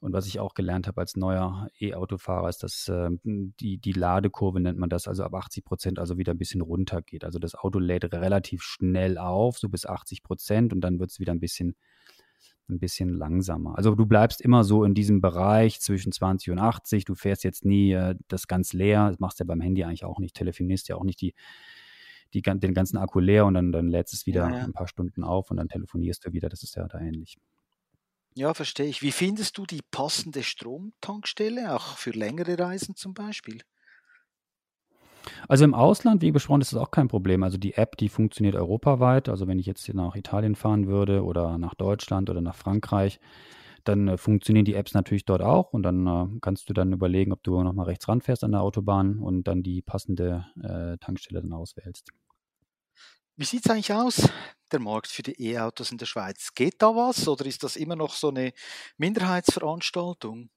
Und 0.00 0.12
was 0.12 0.26
ich 0.26 0.40
auch 0.40 0.52
gelernt 0.52 0.88
habe 0.88 1.00
als 1.00 1.16
neuer 1.16 1.68
E-Autofahrer, 1.80 2.50
ist, 2.50 2.62
dass 2.62 2.86
äh, 2.88 3.08
die, 3.24 3.78
die 3.78 3.92
Ladekurve 3.92 4.60
nennt 4.60 4.78
man 4.78 4.90
das, 4.90 5.08
also 5.08 5.24
ab 5.24 5.34
80 5.34 5.64
Prozent 5.64 5.98
also 5.98 6.18
wieder 6.18 6.34
ein 6.34 6.38
bisschen 6.38 6.60
runter 6.60 7.00
geht. 7.00 7.24
Also 7.24 7.38
das 7.38 7.54
Auto 7.54 7.78
lädt 7.78 8.12
relativ 8.12 8.62
schnell 8.62 9.16
auf, 9.16 9.58
so 9.58 9.70
bis 9.70 9.86
80 9.86 10.22
Prozent 10.22 10.74
und 10.74 10.82
dann 10.82 11.00
wird 11.00 11.12
es 11.12 11.18
wieder 11.18 11.32
ein 11.32 11.40
bisschen, 11.40 11.76
ein 12.68 12.78
bisschen 12.78 13.14
langsamer. 13.14 13.76
Also 13.76 13.94
du 13.94 14.06
bleibst 14.06 14.40
immer 14.40 14.64
so 14.64 14.84
in 14.84 14.94
diesem 14.94 15.20
Bereich 15.20 15.80
zwischen 15.80 16.12
20 16.12 16.50
und 16.50 16.58
80. 16.58 17.04
Du 17.04 17.14
fährst 17.14 17.44
jetzt 17.44 17.64
nie 17.64 17.92
äh, 17.92 18.14
das 18.28 18.46
ganz 18.46 18.72
leer. 18.72 19.10
Das 19.10 19.18
machst 19.18 19.40
du 19.40 19.44
ja 19.44 19.46
beim 19.46 19.60
Handy 19.60 19.84
eigentlich 19.84 20.04
auch 20.04 20.18
nicht, 20.18 20.34
telefonierst 20.34 20.88
ja 20.88 20.96
auch 20.96 21.04
nicht 21.04 21.20
die 21.20 21.34
die, 22.34 22.42
den 22.42 22.74
ganzen 22.74 22.96
Akku 22.96 23.20
leer 23.20 23.46
und 23.46 23.54
dann, 23.54 23.72
dann 23.72 23.88
lädst 23.88 24.12
es 24.12 24.26
wieder 24.26 24.48
ja, 24.50 24.58
ja. 24.58 24.64
ein 24.64 24.72
paar 24.72 24.88
Stunden 24.88 25.24
auf 25.24 25.50
und 25.50 25.56
dann 25.56 25.68
telefonierst 25.68 26.26
du 26.26 26.32
wieder. 26.32 26.48
Das 26.48 26.62
ist 26.62 26.76
ja 26.76 26.86
da 26.86 26.98
ähnlich. 27.00 27.38
Ja, 28.34 28.54
verstehe 28.54 28.86
ich. 28.86 29.02
Wie 29.02 29.12
findest 29.12 29.58
du 29.58 29.66
die 29.66 29.80
passende 29.90 30.42
Stromtankstelle, 30.42 31.74
auch 31.74 31.96
für 31.96 32.10
längere 32.10 32.58
Reisen 32.58 32.94
zum 32.94 33.14
Beispiel? 33.14 33.62
Also 35.48 35.64
im 35.64 35.74
Ausland, 35.74 36.22
wie 36.22 36.30
besprochen, 36.30 36.60
ist 36.60 36.72
das 36.72 36.80
auch 36.80 36.90
kein 36.90 37.08
Problem. 37.08 37.42
Also 37.42 37.58
die 37.58 37.74
App, 37.74 37.96
die 37.96 38.08
funktioniert 38.08 38.54
europaweit. 38.54 39.28
Also 39.28 39.46
wenn 39.46 39.58
ich 39.58 39.66
jetzt 39.66 39.92
nach 39.94 40.14
Italien 40.16 40.54
fahren 40.54 40.86
würde 40.86 41.24
oder 41.24 41.58
nach 41.58 41.74
Deutschland 41.74 42.30
oder 42.30 42.40
nach 42.40 42.54
Frankreich, 42.54 43.20
dann 43.84 44.08
äh, 44.08 44.16
funktionieren 44.16 44.64
die 44.64 44.74
Apps 44.74 44.94
natürlich 44.94 45.24
dort 45.24 45.42
auch 45.42 45.72
und 45.72 45.82
dann 45.82 46.06
äh, 46.06 46.38
kannst 46.40 46.68
du 46.68 46.74
dann 46.74 46.92
überlegen, 46.92 47.32
ob 47.32 47.42
du 47.42 47.62
nochmal 47.62 47.86
rechts 47.86 48.08
ranfährst 48.08 48.44
an 48.44 48.52
der 48.52 48.60
Autobahn 48.60 49.18
und 49.18 49.44
dann 49.44 49.62
die 49.62 49.82
passende 49.82 50.46
äh, 50.62 50.98
Tankstelle 50.98 51.40
dann 51.40 51.52
auswählst. 51.52 52.10
Wie 53.36 53.44
sieht 53.44 53.64
es 53.64 53.70
eigentlich 53.70 53.92
aus, 53.92 54.28
der 54.72 54.80
Markt 54.80 55.06
für 55.06 55.22
die 55.22 55.40
E-Autos 55.40 55.92
in 55.92 55.98
der 55.98 56.06
Schweiz? 56.06 56.52
Geht 56.54 56.82
da 56.82 56.88
was 56.88 57.26
oder 57.28 57.46
ist 57.46 57.62
das 57.62 57.76
immer 57.76 57.94
noch 57.94 58.14
so 58.14 58.30
eine 58.30 58.52
Minderheitsveranstaltung? 58.96 60.50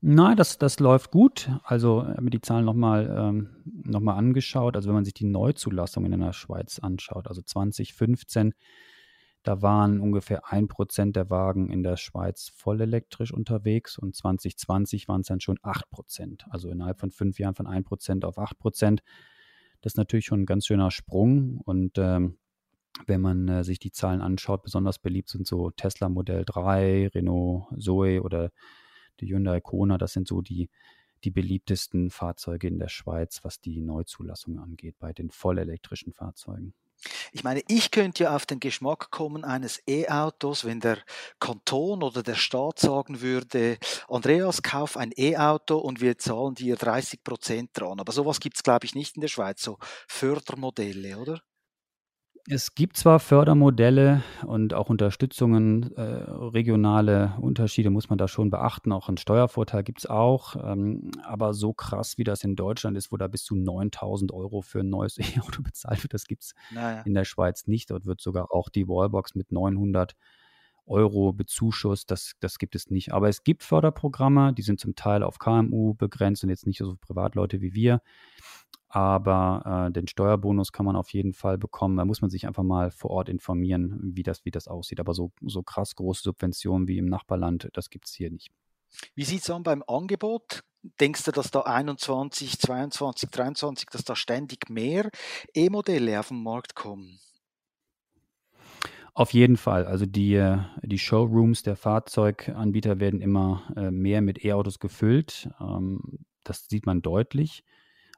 Nein, 0.00 0.36
das, 0.36 0.58
das 0.58 0.78
läuft 0.78 1.10
gut. 1.10 1.50
Also 1.64 2.06
habe 2.06 2.22
mir 2.22 2.30
die 2.30 2.40
Zahlen 2.40 2.64
nochmal 2.64 3.14
ähm, 3.18 3.48
noch 3.64 4.00
angeschaut. 4.14 4.76
Also 4.76 4.88
wenn 4.88 4.94
man 4.94 5.04
sich 5.04 5.14
die 5.14 5.24
Neuzulassung 5.24 6.04
in 6.04 6.18
der 6.20 6.32
Schweiz 6.32 6.78
anschaut, 6.78 7.28
also 7.28 7.42
2015 7.42 8.54
da 9.46 9.62
waren 9.62 10.00
ungefähr 10.00 10.52
ein 10.52 10.66
Prozent 10.66 11.14
der 11.14 11.30
Wagen 11.30 11.70
in 11.70 11.84
der 11.84 11.96
Schweiz 11.96 12.50
voll 12.56 12.80
elektrisch 12.80 13.32
unterwegs 13.32 13.96
und 13.96 14.16
2020 14.16 15.06
waren 15.06 15.20
es 15.20 15.28
dann 15.28 15.38
schon 15.38 15.56
acht 15.62 15.88
Prozent. 15.88 16.44
Also 16.50 16.68
innerhalb 16.68 16.98
von 16.98 17.12
fünf 17.12 17.38
Jahren 17.38 17.54
von 17.54 17.68
ein 17.68 17.84
Prozent 17.84 18.24
auf 18.24 18.38
acht 18.38 18.58
Prozent. 18.58 19.02
Das 19.82 19.92
ist 19.92 19.98
natürlich 19.98 20.24
schon 20.24 20.40
ein 20.40 20.46
ganz 20.46 20.66
schöner 20.66 20.90
Sprung. 20.90 21.60
Und 21.64 21.96
ähm, 21.96 22.38
wenn 23.06 23.20
man 23.20 23.46
äh, 23.46 23.62
sich 23.62 23.78
die 23.78 23.92
Zahlen 23.92 24.20
anschaut, 24.20 24.64
besonders 24.64 24.98
beliebt 24.98 25.28
sind 25.28 25.46
so 25.46 25.70
Tesla 25.70 26.08
Modell 26.08 26.44
3, 26.44 27.12
Renault 27.14 27.68
Zoe 27.78 28.22
oder 28.22 28.50
die 29.20 29.32
Hyundai 29.32 29.60
Kona. 29.60 29.98
Das 29.98 30.12
sind 30.12 30.28
so 30.28 30.40
die, 30.42 30.68
die 31.24 31.30
beliebtesten 31.30 32.10
Fahrzeuge 32.10 32.68
in 32.68 32.78
der 32.78 32.88
Schweiz, 32.88 33.40
was 33.42 33.60
die 33.60 33.80
Neuzulassung 33.80 34.58
angeht, 34.58 34.96
bei 34.98 35.12
den 35.12 35.30
vollelektrischen 35.30 36.12
Fahrzeugen. 36.12 36.74
Ich 37.32 37.44
meine, 37.44 37.62
ich 37.68 37.90
könnte 37.90 38.24
ja 38.24 38.34
auf 38.34 38.46
den 38.46 38.60
Geschmack 38.60 39.10
kommen 39.10 39.44
eines 39.44 39.82
E-Autos, 39.86 40.64
wenn 40.64 40.80
der 40.80 40.98
Kanton 41.38 42.02
oder 42.02 42.22
der 42.22 42.34
Staat 42.34 42.78
sagen 42.78 43.20
würde, 43.20 43.78
Andreas, 44.08 44.62
kauf 44.62 44.96
ein 44.96 45.12
E-Auto 45.16 45.76
und 45.76 46.00
wir 46.00 46.18
zahlen 46.18 46.54
dir 46.54 46.76
30 46.76 47.22
Prozent 47.22 47.70
dran. 47.74 48.00
Aber 48.00 48.12
sowas 48.12 48.40
gibt 48.40 48.56
es, 48.56 48.62
glaube 48.62 48.86
ich, 48.86 48.94
nicht 48.94 49.16
in 49.16 49.20
der 49.20 49.28
Schweiz, 49.28 49.62
so 49.62 49.78
Fördermodelle, 50.08 51.18
oder? 51.18 51.42
Es 52.48 52.76
gibt 52.76 52.96
zwar 52.96 53.18
Fördermodelle 53.18 54.22
und 54.46 54.72
auch 54.72 54.88
Unterstützungen, 54.88 55.92
äh, 55.96 56.00
regionale 56.02 57.34
Unterschiede 57.40 57.90
muss 57.90 58.08
man 58.08 58.18
da 58.18 58.28
schon 58.28 58.50
beachten. 58.50 58.92
Auch 58.92 59.08
einen 59.08 59.16
Steuervorteil 59.16 59.82
gibt 59.82 59.98
es 59.98 60.06
auch. 60.06 60.54
Ähm, 60.54 61.10
aber 61.24 61.54
so 61.54 61.72
krass, 61.72 62.18
wie 62.18 62.24
das 62.24 62.44
in 62.44 62.54
Deutschland 62.54 62.96
ist, 62.96 63.10
wo 63.10 63.16
da 63.16 63.26
bis 63.26 63.42
zu 63.42 63.56
9000 63.56 64.32
Euro 64.32 64.62
für 64.62 64.80
ein 64.80 64.90
neues 64.90 65.18
E-Auto 65.36 65.62
bezahlt 65.62 66.04
wird, 66.04 66.14
das 66.14 66.26
gibt 66.26 66.44
es 66.44 66.54
naja. 66.70 67.02
in 67.02 67.14
der 67.14 67.24
Schweiz 67.24 67.66
nicht. 67.66 67.90
Dort 67.90 68.06
wird 68.06 68.20
sogar 68.20 68.52
auch 68.52 68.68
die 68.68 68.86
Wallbox 68.86 69.34
mit 69.34 69.50
900 69.50 70.14
Euro 70.86 71.32
bezuschusst. 71.32 72.12
Das, 72.12 72.34
das 72.38 72.58
gibt 72.58 72.76
es 72.76 72.90
nicht. 72.90 73.12
Aber 73.12 73.28
es 73.28 73.42
gibt 73.42 73.64
Förderprogramme, 73.64 74.52
die 74.52 74.62
sind 74.62 74.78
zum 74.78 74.94
Teil 74.94 75.24
auf 75.24 75.40
KMU 75.40 75.94
begrenzt 75.94 76.44
und 76.44 76.50
jetzt 76.50 76.66
nicht 76.66 76.78
so 76.78 76.96
Privatleute 77.00 77.60
wie 77.60 77.74
wir 77.74 78.02
aber 78.96 79.88
äh, 79.88 79.92
den 79.92 80.08
Steuerbonus 80.08 80.72
kann 80.72 80.86
man 80.86 80.96
auf 80.96 81.10
jeden 81.10 81.34
Fall 81.34 81.58
bekommen. 81.58 81.98
Da 81.98 82.06
muss 82.06 82.22
man 82.22 82.30
sich 82.30 82.46
einfach 82.46 82.62
mal 82.62 82.90
vor 82.90 83.10
Ort 83.10 83.28
informieren, 83.28 83.98
wie 84.00 84.22
das, 84.22 84.46
wie 84.46 84.50
das 84.50 84.68
aussieht. 84.68 85.00
Aber 85.00 85.12
so, 85.12 85.32
so 85.42 85.62
krass 85.62 85.94
große 85.96 86.22
Subventionen 86.22 86.88
wie 86.88 86.96
im 86.96 87.04
Nachbarland, 87.04 87.68
das 87.74 87.90
gibt 87.90 88.06
es 88.06 88.14
hier 88.14 88.30
nicht. 88.30 88.48
Wie 89.14 89.24
sieht 89.24 89.42
es 89.42 89.50
an 89.50 89.64
beim 89.64 89.84
Angebot? 89.86 90.64
Denkst 90.98 91.24
du, 91.24 91.30
dass 91.30 91.50
da 91.50 91.60
21, 91.60 92.58
22, 92.58 93.28
23, 93.28 93.90
dass 93.90 94.02
da 94.02 94.16
ständig 94.16 94.70
mehr 94.70 95.10
E-Modelle 95.52 96.18
auf 96.18 96.28
den 96.28 96.42
Markt 96.42 96.74
kommen? 96.74 97.18
Auf 99.12 99.34
jeden 99.34 99.58
Fall. 99.58 99.84
Also 99.84 100.06
die, 100.06 100.36
äh, 100.36 100.60
die 100.80 100.98
Showrooms 100.98 101.62
der 101.62 101.76
Fahrzeuganbieter 101.76 102.98
werden 102.98 103.20
immer 103.20 103.62
äh, 103.76 103.90
mehr 103.90 104.22
mit 104.22 104.42
E-Autos 104.42 104.78
gefüllt. 104.78 105.50
Ähm, 105.60 106.00
das 106.44 106.66
sieht 106.70 106.86
man 106.86 107.02
deutlich. 107.02 107.62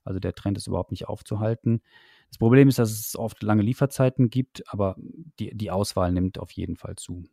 Also 0.08 0.20
der 0.20 0.34
Trend 0.34 0.56
ist 0.56 0.66
überhaupt 0.66 0.90
nicht 0.90 1.06
aufzuhalten. 1.06 1.82
Das 2.30 2.38
Problem 2.38 2.68
ist, 2.68 2.78
dass 2.78 2.90
es 2.90 3.14
oft 3.14 3.42
lange 3.42 3.62
Lieferzeiten 3.62 4.30
gibt, 4.30 4.62
aber 4.72 4.96
die, 5.38 5.54
die 5.54 5.70
Auswahl 5.70 6.12
nimmt 6.12 6.38
auf 6.38 6.50
jeden 6.52 6.76
Fall 6.76 6.96
zu. 6.96 7.24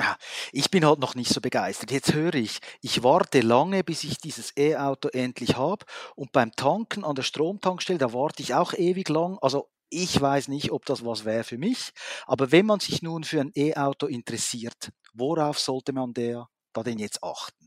Ah, 0.00 0.16
ich 0.52 0.70
bin 0.70 0.84
halt 0.84 0.98
noch 0.98 1.14
nicht 1.14 1.30
so 1.30 1.40
begeistert. 1.40 1.90
Jetzt 1.90 2.12
höre 2.12 2.34
ich, 2.34 2.60
ich 2.80 3.02
warte 3.02 3.40
lange, 3.40 3.84
bis 3.84 4.04
ich 4.04 4.18
dieses 4.18 4.56
E-Auto 4.56 5.08
endlich 5.08 5.56
habe. 5.56 5.84
Und 6.16 6.32
beim 6.32 6.52
Tanken 6.52 7.04
an 7.04 7.14
der 7.14 7.22
Stromtankstelle, 7.22 7.98
da 7.98 8.12
warte 8.12 8.42
ich 8.42 8.54
auch 8.54 8.72
ewig 8.72 9.08
lang. 9.08 9.38
Also 9.42 9.68
ich 9.90 10.18
weiß 10.18 10.48
nicht, 10.48 10.72
ob 10.72 10.86
das 10.86 11.04
was 11.04 11.24
wäre 11.24 11.44
für 11.44 11.58
mich. 11.58 11.92
Aber 12.26 12.50
wenn 12.50 12.66
man 12.66 12.80
sich 12.80 13.02
nun 13.02 13.22
für 13.22 13.40
ein 13.40 13.52
E-Auto 13.54 14.06
interessiert, 14.06 14.90
worauf 15.12 15.58
sollte 15.58 15.92
man 15.92 16.14
der, 16.14 16.48
da 16.72 16.82
denn 16.82 16.98
jetzt 16.98 17.22
achten? 17.22 17.61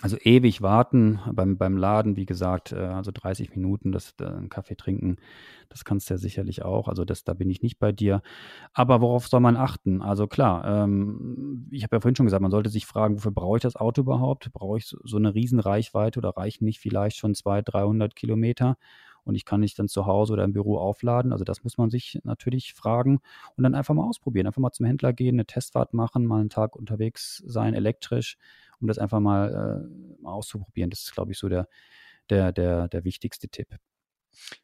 Also 0.00 0.16
ewig 0.20 0.62
warten 0.62 1.18
beim, 1.32 1.58
beim 1.58 1.76
Laden, 1.76 2.16
wie 2.16 2.26
gesagt, 2.26 2.70
äh, 2.72 2.76
also 2.76 3.10
30 3.12 3.50
Minuten, 3.50 3.90
das, 3.90 4.14
äh, 4.20 4.26
einen 4.26 4.48
Kaffee 4.48 4.76
trinken, 4.76 5.16
das 5.68 5.84
kannst 5.84 6.08
du 6.08 6.14
ja 6.14 6.18
sicherlich 6.18 6.62
auch. 6.62 6.86
Also 6.86 7.04
das, 7.04 7.24
da 7.24 7.34
bin 7.34 7.50
ich 7.50 7.62
nicht 7.62 7.80
bei 7.80 7.90
dir. 7.90 8.22
Aber 8.72 9.00
worauf 9.00 9.26
soll 9.26 9.40
man 9.40 9.56
achten? 9.56 10.00
Also 10.00 10.28
klar, 10.28 10.64
ähm, 10.84 11.66
ich 11.72 11.82
habe 11.82 11.96
ja 11.96 12.00
vorhin 12.00 12.14
schon 12.14 12.26
gesagt, 12.26 12.42
man 12.42 12.52
sollte 12.52 12.70
sich 12.70 12.86
fragen, 12.86 13.16
wofür 13.16 13.32
brauche 13.32 13.56
ich 13.56 13.62
das 13.62 13.74
Auto 13.74 14.02
überhaupt? 14.02 14.52
Brauche 14.52 14.78
ich 14.78 14.86
so, 14.86 15.16
eine 15.16 15.34
Riesenreichweite 15.34 16.20
oder 16.20 16.30
reichen 16.30 16.64
nicht 16.64 16.78
vielleicht 16.78 17.16
schon 17.16 17.34
200, 17.34 17.74
300 17.74 18.14
Kilometer? 18.14 18.76
und 19.24 19.34
ich 19.34 19.44
kann 19.44 19.60
nicht 19.60 19.78
dann 19.78 19.88
zu 19.88 20.06
Hause 20.06 20.32
oder 20.32 20.44
im 20.44 20.54
Büro 20.54 20.78
aufladen. 20.78 21.32
Also 21.32 21.44
das 21.44 21.62
muss 21.62 21.76
man 21.76 21.90
sich 21.90 22.18
natürlich 22.24 22.72
fragen 22.72 23.20
und 23.56 23.62
dann 23.62 23.74
einfach 23.74 23.92
mal 23.94 24.08
ausprobieren. 24.08 24.46
Einfach 24.46 24.62
mal 24.62 24.72
zum 24.72 24.86
Händler 24.86 25.12
gehen, 25.12 25.34
eine 25.34 25.44
Testfahrt 25.44 25.92
machen, 25.92 26.24
mal 26.24 26.40
einen 26.40 26.48
Tag 26.48 26.74
unterwegs 26.74 27.42
sein, 27.46 27.74
elektrisch 27.74 28.38
um 28.80 28.88
das 28.88 28.98
einfach 28.98 29.20
mal, 29.20 29.50
äh, 29.50 30.22
mal 30.22 30.32
auszuprobieren. 30.32 30.90
Das 30.90 31.00
ist, 31.00 31.12
glaube 31.12 31.32
ich, 31.32 31.38
so 31.38 31.48
der, 31.48 31.68
der, 32.30 32.52
der, 32.52 32.88
der 32.88 33.04
wichtigste 33.04 33.48
Tipp. 33.48 33.76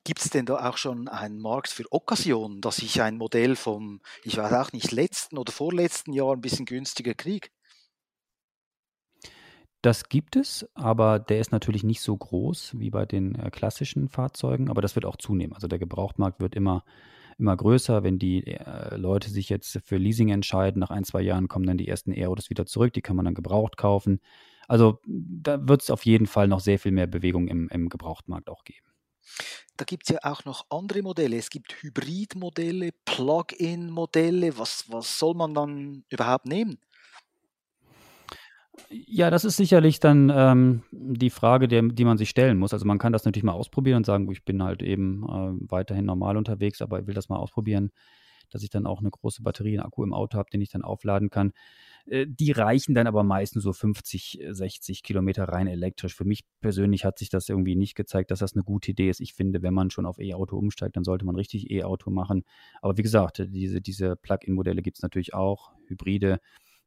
Gibt 0.05 0.20
es 0.20 0.31
denn 0.31 0.46
da 0.46 0.68
auch 0.68 0.77
schon 0.77 1.09
einen 1.09 1.40
Markt 1.40 1.68
für 1.68 1.90
Okkasionen, 1.90 2.61
dass 2.61 2.79
ich 2.79 3.03
ein 3.03 3.16
Modell 3.16 3.57
vom, 3.57 4.00
ich 4.22 4.37
weiß 4.37 4.53
auch 4.53 4.72
nicht, 4.72 4.92
letzten 4.92 5.38
oder 5.38 5.53
vorletzten 5.53 6.12
Jahr 6.12 6.33
ein 6.33 6.40
bisschen 6.40 6.66
günstiger 6.66 7.14
kriege? 7.14 7.48
Das 9.83 10.09
gibt 10.09 10.37
es, 10.37 10.66
aber 10.72 11.18
der 11.18 11.40
ist 11.40 11.53
natürlich 11.53 11.85
nicht 11.85 12.00
so 12.00 12.16
groß 12.16 12.79
wie 12.79 12.88
bei 12.88 13.05
den 13.05 13.35
äh, 13.35 13.50
klassischen 13.50 14.09
Fahrzeugen, 14.09 14.70
aber 14.70 14.81
das 14.81 14.94
wird 14.94 15.05
auch 15.05 15.16
zunehmen. 15.16 15.53
Also 15.53 15.68
der 15.68 15.79
Gebrauchtmarkt 15.79 16.40
wird 16.40 16.55
immer 16.55 16.85
immer 17.38 17.57
größer. 17.57 18.03
Wenn 18.03 18.18
die 18.18 18.47
äh, 18.47 18.97
Leute 18.97 19.31
sich 19.31 19.49
jetzt 19.49 19.81
für 19.85 19.97
Leasing 19.97 20.29
entscheiden, 20.31 20.81
nach 20.81 20.90
ein, 20.90 21.05
zwei 21.05 21.23
Jahren 21.23 21.49
kommen 21.49 21.66
dann 21.66 21.79
die 21.79 21.88
ersten 21.88 22.12
E-Autos 22.12 22.51
wieder 22.51 22.66
zurück, 22.66 22.92
die 22.92 23.03
kann 23.03 23.16
man 23.16 23.25
dann 23.25 23.35
gebraucht 23.35 23.77
kaufen. 23.77 24.20
Also 24.66 25.01
da 25.07 25.66
wird 25.66 25.83
es 25.83 25.90
auf 25.90 26.05
jeden 26.05 26.27
Fall 26.27 26.49
noch 26.49 26.61
sehr 26.61 26.79
viel 26.79 26.92
mehr 26.92 27.07
Bewegung 27.07 27.49
im, 27.49 27.68
im 27.68 27.88
Gebrauchtmarkt 27.88 28.49
auch 28.49 28.64
geben. 28.64 28.87
Da 29.77 29.85
gibt 29.85 30.05
es 30.05 30.14
ja 30.14 30.18
auch 30.23 30.44
noch 30.44 30.66
andere 30.70 31.03
Modelle. 31.03 31.37
Es 31.37 31.51
gibt 31.51 31.83
Hybridmodelle, 31.83 32.90
Plug-in-Modelle. 33.05 34.57
Was, 34.59 34.85
was 34.88 35.18
soll 35.18 35.35
man 35.35 35.55
dann 35.55 36.05
überhaupt 36.11 36.47
nehmen? 36.47 36.79
Ja, 38.90 39.30
das 39.30 39.44
ist 39.44 39.56
sicherlich 39.56 40.00
dann 40.00 40.32
ähm, 40.34 40.82
die 40.90 41.30
Frage, 41.30 41.68
der, 41.68 41.82
die 41.82 42.04
man 42.04 42.18
sich 42.18 42.30
stellen 42.30 42.58
muss. 42.58 42.72
Also 42.72 42.87
man 42.87 42.98
kann 42.98 43.12
das 43.12 43.24
natürlich 43.24 43.44
mal 43.44 43.52
ausprobieren 43.52 43.98
und 43.98 44.06
sagen, 44.06 44.30
ich 44.30 44.44
bin 44.44 44.62
halt 44.62 44.82
eben 44.82 45.22
äh, 45.24 45.70
weiterhin 45.70 46.04
normal 46.04 46.37
unterwegs, 46.37 46.82
aber 46.82 47.00
ich 47.00 47.06
will 47.06 47.14
das 47.14 47.28
mal 47.28 47.37
ausprobieren, 47.37 47.92
dass 48.50 48.62
ich 48.62 48.70
dann 48.70 48.87
auch 48.87 49.00
eine 49.00 49.10
große 49.10 49.42
Batterie, 49.42 49.78
einen 49.78 49.87
Akku 49.87 50.02
im 50.02 50.12
Auto 50.12 50.38
habe, 50.38 50.50
den 50.50 50.60
ich 50.60 50.70
dann 50.70 50.82
aufladen 50.82 51.30
kann. 51.30 51.52
Äh, 52.06 52.26
die 52.28 52.50
reichen 52.52 52.94
dann 52.94 53.06
aber 53.06 53.22
meistens 53.22 53.62
so 53.62 53.72
50, 53.72 54.40
60 54.50 55.02
Kilometer 55.02 55.44
rein 55.44 55.68
elektrisch. 55.68 56.14
Für 56.14 56.24
mich 56.24 56.44
persönlich 56.60 57.04
hat 57.04 57.18
sich 57.18 57.28
das 57.30 57.48
irgendwie 57.48 57.76
nicht 57.76 57.94
gezeigt, 57.94 58.30
dass 58.32 58.40
das 58.40 58.54
eine 58.54 58.64
gute 58.64 58.90
Idee 58.90 59.08
ist. 59.08 59.20
Ich 59.20 59.34
finde, 59.34 59.62
wenn 59.62 59.74
man 59.74 59.90
schon 59.90 60.06
auf 60.06 60.18
E-Auto 60.18 60.56
umsteigt, 60.56 60.96
dann 60.96 61.04
sollte 61.04 61.24
man 61.24 61.37
richtig 61.37 61.70
E-Auto 61.70 62.10
machen. 62.10 62.44
Aber 62.82 62.96
wie 62.96 63.02
gesagt, 63.02 63.44
diese, 63.48 63.80
diese 63.80 64.16
Plug-in-Modelle 64.16 64.82
gibt 64.82 64.98
es 64.98 65.02
natürlich 65.02 65.32
auch, 65.32 65.72
Hybride 65.87 66.40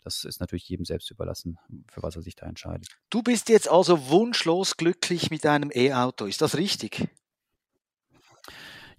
das 0.04 0.24
ist 0.24 0.40
natürlich 0.40 0.68
jedem 0.70 0.86
selbst 0.86 1.12
überlassen, 1.12 1.58
für 1.92 2.04
was 2.04 2.16
er 2.16 2.22
sich 2.22 2.36
da 2.36 2.46
entscheidet. 2.46 2.98
Du 3.10 3.22
bist 3.22 3.50
jetzt 3.50 3.70
also 3.70 4.10
wunschlos 4.10 4.78
glücklich 4.78 5.30
mit 5.30 5.46
deinem 5.46 5.72
E-Auto, 5.74 6.26
ist 6.26 6.42
das 6.42 6.58
richtig? 6.58 7.10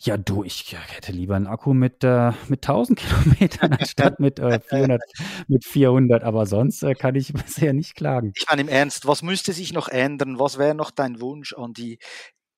Ja, 0.00 0.16
du, 0.16 0.44
ich 0.44 0.76
hätte 0.76 1.10
lieber 1.10 1.34
einen 1.34 1.48
Akku 1.48 1.74
mit, 1.74 2.04
äh, 2.04 2.30
mit 2.46 2.64
1000 2.64 2.98
Kilometern 3.00 3.72
anstatt 3.72 4.20
mit, 4.20 4.38
äh, 4.38 4.60
400, 4.60 5.00
mit 5.48 5.64
400, 5.64 6.22
aber 6.22 6.46
sonst 6.46 6.84
äh, 6.84 6.94
kann 6.94 7.16
ich 7.16 7.32
bisher 7.32 7.72
nicht 7.72 7.96
klagen. 7.96 8.32
Ich 8.36 8.46
meine 8.48 8.62
im 8.62 8.68
Ernst, 8.68 9.06
was 9.06 9.22
müsste 9.22 9.52
sich 9.52 9.72
noch 9.72 9.88
ändern? 9.88 10.38
Was 10.38 10.56
wäre 10.56 10.74
noch 10.74 10.92
dein 10.92 11.20
Wunsch 11.20 11.52
an 11.52 11.72
die 11.72 11.98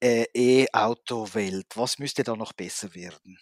äh, 0.00 0.26
E-Auto-Welt? 0.34 1.66
Was 1.76 1.98
müsste 1.98 2.24
da 2.24 2.36
noch 2.36 2.52
besser 2.52 2.94
werden? 2.94 3.38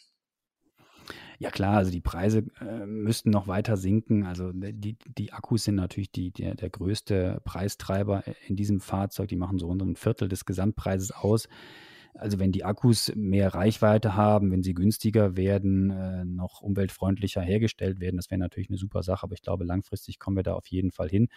Ja 1.41 1.51
klar, 1.51 1.77
also 1.77 1.93
die 1.93 2.01
Preise 2.01 2.45
äh, 2.61 2.85
müssten 2.87 3.31
noch 3.31 3.47
weiter 3.47 3.77
sinken. 3.77 4.27
Also 4.27 4.51
äh, 4.51 4.73
die, 4.73 4.97
die 5.17 5.33
Akkus 5.33 5.65
sind 5.65 5.77
natürlich 5.77 6.11
die, 6.11 6.33
der, 6.33 6.55
der 6.57 6.69
größte 6.69 7.41
Preistreiber 7.45 8.25
in 8.47 8.57
diesem 8.57 8.81
Fahrzeug. 8.81 9.29
Die 9.29 9.37
machen 9.37 9.59
so 9.59 9.67
rund 9.69 9.83
ein 9.83 9.97
Viertel 9.97 10.29
des 10.29 10.45
Gesamtpreises 10.47 11.13
aus. 11.13 11.49
Also 12.15 12.41
wenn 12.41 12.51
die 12.51 12.65
Akkus 12.65 13.13
mehr 13.15 13.55
Reichweite 13.55 14.17
haben, 14.17 14.51
wenn 14.51 14.65
sie 14.65 14.75
günstiger 14.75 15.37
werden, 15.37 15.91
äh, 15.91 16.25
noch 16.25 16.61
umweltfreundlicher 16.61 17.43
hergestellt 17.43 18.01
werden, 18.01 18.17
das 18.17 18.31
wäre 18.31 18.41
natürlich 18.41 18.69
eine 18.71 18.79
super 18.79 19.05
Sache. 19.05 19.23
Aber 19.23 19.35
ich 19.35 19.43
glaube, 19.43 19.65
langfristig 19.65 20.19
kommen 20.19 20.37
wir 20.37 20.43
da 20.43 20.55
auf 20.55 20.67
jeden 20.67 20.91
Fall 20.91 21.09
hin. 21.09 21.29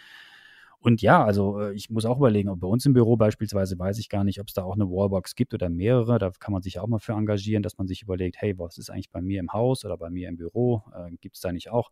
Und 0.84 1.00
ja, 1.00 1.24
also 1.24 1.60
äh, 1.60 1.72
ich 1.74 1.90
muss 1.90 2.04
auch 2.04 2.18
überlegen, 2.18 2.48
ob 2.48 2.58
bei 2.60 2.66
uns 2.66 2.84
im 2.86 2.92
Büro 2.92 3.16
beispielsweise 3.16 3.78
weiß 3.78 3.98
ich 3.98 4.08
gar 4.08 4.24
nicht, 4.24 4.40
ob 4.40 4.48
es 4.48 4.54
da 4.54 4.64
auch 4.64 4.74
eine 4.74 4.88
Wallbox 4.90 5.36
gibt 5.36 5.54
oder 5.54 5.68
mehrere. 5.68 6.18
Da 6.18 6.30
kann 6.30 6.52
man 6.52 6.62
sich 6.62 6.80
auch 6.80 6.88
mal 6.88 6.98
für 6.98 7.12
engagieren, 7.12 7.62
dass 7.62 7.78
man 7.78 7.86
sich 7.86 8.02
überlegt, 8.02 8.36
hey, 8.40 8.58
was 8.58 8.78
ist 8.78 8.90
eigentlich 8.90 9.10
bei 9.10 9.22
mir 9.22 9.38
im 9.40 9.52
Haus 9.52 9.84
oder 9.84 9.96
bei 9.96 10.10
mir 10.10 10.28
im 10.28 10.36
Büro? 10.36 10.82
Äh, 10.94 11.12
gibt 11.20 11.36
es 11.36 11.40
da 11.40 11.52
nicht 11.52 11.70
auch 11.70 11.90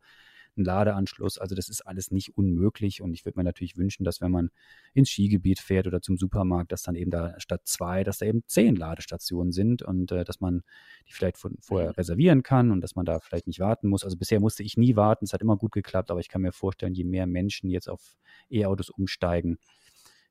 einen 0.61 0.67
Ladeanschluss. 0.67 1.39
Also 1.39 1.55
das 1.55 1.69
ist 1.69 1.83
alles 1.83 2.11
nicht 2.11 2.37
unmöglich 2.37 3.03
und 3.03 3.13
ich 3.13 3.25
würde 3.25 3.39
mir 3.39 3.45
natürlich 3.45 3.77
wünschen, 3.77 4.05
dass 4.05 4.21
wenn 4.21 4.31
man 4.31 4.51
ins 4.95 5.11
Skigebiet 5.11 5.59
fährt 5.59 5.87
oder 5.87 6.01
zum 6.01 6.17
Supermarkt, 6.17 6.73
dass 6.73 6.83
dann 6.83 6.95
eben 6.95 7.11
da 7.11 7.39
statt 7.41 7.63
zwei, 7.65 8.05
dass 8.05 8.19
da 8.19 8.27
eben 8.27 8.43
zehn 8.47 8.77
Ladestationen 8.77 9.53
sind 9.53 9.83
und 9.83 10.13
äh, 10.13 10.25
dass 10.25 10.41
man 10.41 10.63
die 11.09 11.13
vielleicht 11.13 11.39
von, 11.39 11.57
vorher 11.61 11.91
mhm. 11.91 11.95
reservieren 11.95 12.43
kann 12.43 12.71
und 12.71 12.81
dass 12.81 12.95
man 12.95 13.07
da 13.07 13.21
vielleicht 13.21 13.47
nicht 13.47 13.61
warten 13.61 13.89
muss. 13.89 14.05
Also 14.05 14.17
bisher 14.17 14.41
musste 14.41 14.63
ich 14.63 14.77
nie 14.77 14.97
warten, 14.97 15.25
es 15.25 15.33
hat 15.33 15.43
immer 15.43 15.57
gut 15.57 15.73
geklappt, 15.73 16.11
aber 16.11 16.21
ich 16.21 16.29
kann 16.29 16.43
mir 16.43 16.53
vorstellen, 16.53 16.95
je 16.95 17.05
mehr 17.05 17.27
Menschen 17.27 17.71
jetzt 17.71 17.89
auf 17.89 18.17
E-Autos 18.51 18.91
umsteigen, 18.91 19.59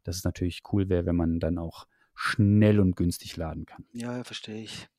dass 0.04 0.16
es 0.16 0.24
natürlich 0.24 0.62
cool 0.72 0.90
wäre, 0.90 1.06
wenn 1.06 1.16
man 1.16 1.40
dann 1.40 1.58
auch 1.58 1.88
schnell 2.16 2.80
und 2.80 2.96
günstig 2.96 3.38
laden 3.38 3.66
kann. 3.66 3.86
Ja, 3.94 4.24
verstehe 4.24 4.64
ich. 4.64 4.90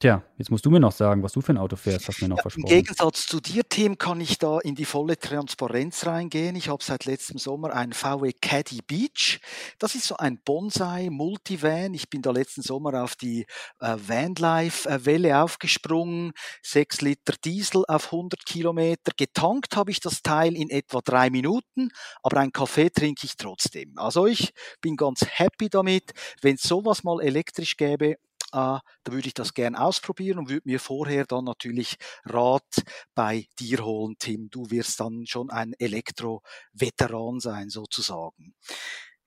Tja, 0.00 0.22
jetzt 0.36 0.52
musst 0.52 0.64
du 0.64 0.70
mir 0.70 0.78
noch 0.78 0.92
sagen, 0.92 1.24
was 1.24 1.32
du 1.32 1.40
für 1.40 1.52
ein 1.52 1.58
Auto 1.58 1.74
fährst, 1.74 2.06
hast 2.06 2.20
du 2.20 2.26
mir 2.26 2.28
noch 2.28 2.36
ja, 2.36 2.42
versprochen. 2.42 2.68
Im 2.68 2.82
Gegensatz 2.84 3.26
zu 3.26 3.40
dir, 3.40 3.68
Tim, 3.68 3.98
kann 3.98 4.20
ich 4.20 4.38
da 4.38 4.60
in 4.60 4.76
die 4.76 4.84
volle 4.84 5.18
Transparenz 5.18 6.06
reingehen. 6.06 6.54
Ich 6.54 6.68
habe 6.68 6.84
seit 6.84 7.04
letztem 7.04 7.38
Sommer 7.38 7.74
ein 7.74 7.92
VW 7.92 8.32
Caddy 8.40 8.78
Beach. 8.86 9.40
Das 9.80 9.96
ist 9.96 10.04
so 10.04 10.16
ein 10.16 10.40
Bonsai 10.44 11.08
Multivan. 11.10 11.94
Ich 11.94 12.08
bin 12.08 12.22
da 12.22 12.30
letzten 12.30 12.62
Sommer 12.62 13.02
auf 13.02 13.16
die 13.16 13.44
äh, 13.80 13.96
Vanlife-Welle 13.96 15.42
aufgesprungen. 15.42 16.30
6 16.62 17.00
Liter 17.00 17.34
Diesel 17.44 17.82
auf 17.88 18.12
100 18.12 18.46
Kilometer. 18.46 19.10
Getankt 19.16 19.74
habe 19.74 19.90
ich 19.90 19.98
das 19.98 20.22
Teil 20.22 20.54
in 20.54 20.70
etwa 20.70 21.00
drei 21.00 21.28
Minuten, 21.28 21.90
aber 22.22 22.36
einen 22.36 22.52
Kaffee 22.52 22.90
trinke 22.90 23.26
ich 23.26 23.36
trotzdem. 23.36 23.98
Also 23.98 24.26
ich 24.26 24.52
bin 24.80 24.94
ganz 24.94 25.26
happy 25.28 25.68
damit. 25.68 26.12
Wenn 26.40 26.54
es 26.54 26.62
sowas 26.62 27.02
mal 27.02 27.20
elektrisch 27.20 27.76
gäbe, 27.76 28.10
äh, 28.10 28.27
da 28.50 29.12
würde 29.12 29.28
ich 29.28 29.34
das 29.34 29.54
gern 29.54 29.76
ausprobieren 29.76 30.38
und 30.38 30.48
würde 30.48 30.68
mir 30.68 30.80
vorher 30.80 31.24
dann 31.26 31.44
natürlich 31.44 31.96
Rat 32.24 32.82
bei 33.14 33.46
dir 33.58 33.84
holen, 33.84 34.16
Tim. 34.18 34.48
Du 34.50 34.70
wirst 34.70 35.00
dann 35.00 35.26
schon 35.26 35.50
ein 35.50 35.74
Elektro-Veteran 35.78 37.40
sein, 37.40 37.68
sozusagen. 37.70 38.54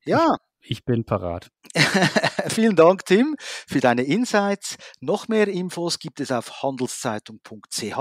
Ja. 0.06 0.36
Ich 0.64 0.86
bin 0.86 1.04
parat. 1.06 1.50
Vielen 2.50 2.76
Dank, 2.76 3.06
Tim, 3.06 3.36
für 3.40 3.80
deine 3.80 4.04
Insights. 4.04 4.76
Noch 5.00 5.28
mehr 5.28 5.48
Infos 5.48 5.98
gibt 5.98 6.20
es 6.20 6.32
auf 6.32 6.62
handelszeitung.ch. 6.62 7.98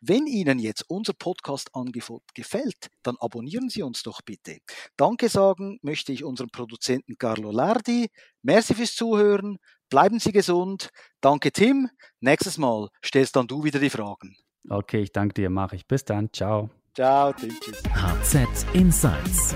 Wenn 0.00 0.26
Ihnen 0.26 0.58
jetzt 0.58 0.84
unser 0.88 1.12
Podcast-Angebot 1.12 2.22
gefällt, 2.34 2.88
dann 3.04 3.16
abonnieren 3.20 3.68
Sie 3.68 3.82
uns 3.82 4.02
doch 4.02 4.22
bitte. 4.22 4.58
Danke 4.96 5.28
sagen 5.28 5.78
möchte 5.82 6.12
ich 6.12 6.24
unserem 6.24 6.50
Produzenten 6.50 7.16
Carlo 7.16 7.52
Lardi. 7.52 8.08
Merci 8.42 8.74
fürs 8.74 8.96
Zuhören. 8.96 9.58
Bleiben 9.90 10.18
Sie 10.18 10.32
gesund. 10.32 10.90
Danke, 11.20 11.52
Tim. 11.52 11.88
Nächstes 12.20 12.58
Mal 12.58 12.88
stellst 13.04 13.36
dann 13.36 13.46
du 13.46 13.64
wieder 13.64 13.78
die 13.78 13.90
Fragen. 13.90 14.36
Okay, 14.68 15.00
ich 15.00 15.12
danke 15.12 15.34
dir, 15.34 15.50
mache 15.50 15.76
ich. 15.76 15.86
Bis 15.86 16.04
dann. 16.04 16.32
Ciao. 16.32 16.70
Ciao, 16.94 17.32
Tim. 17.32 17.50
Tschüss. 17.60 17.82
HZ 17.92 18.66
Insights 18.72 19.54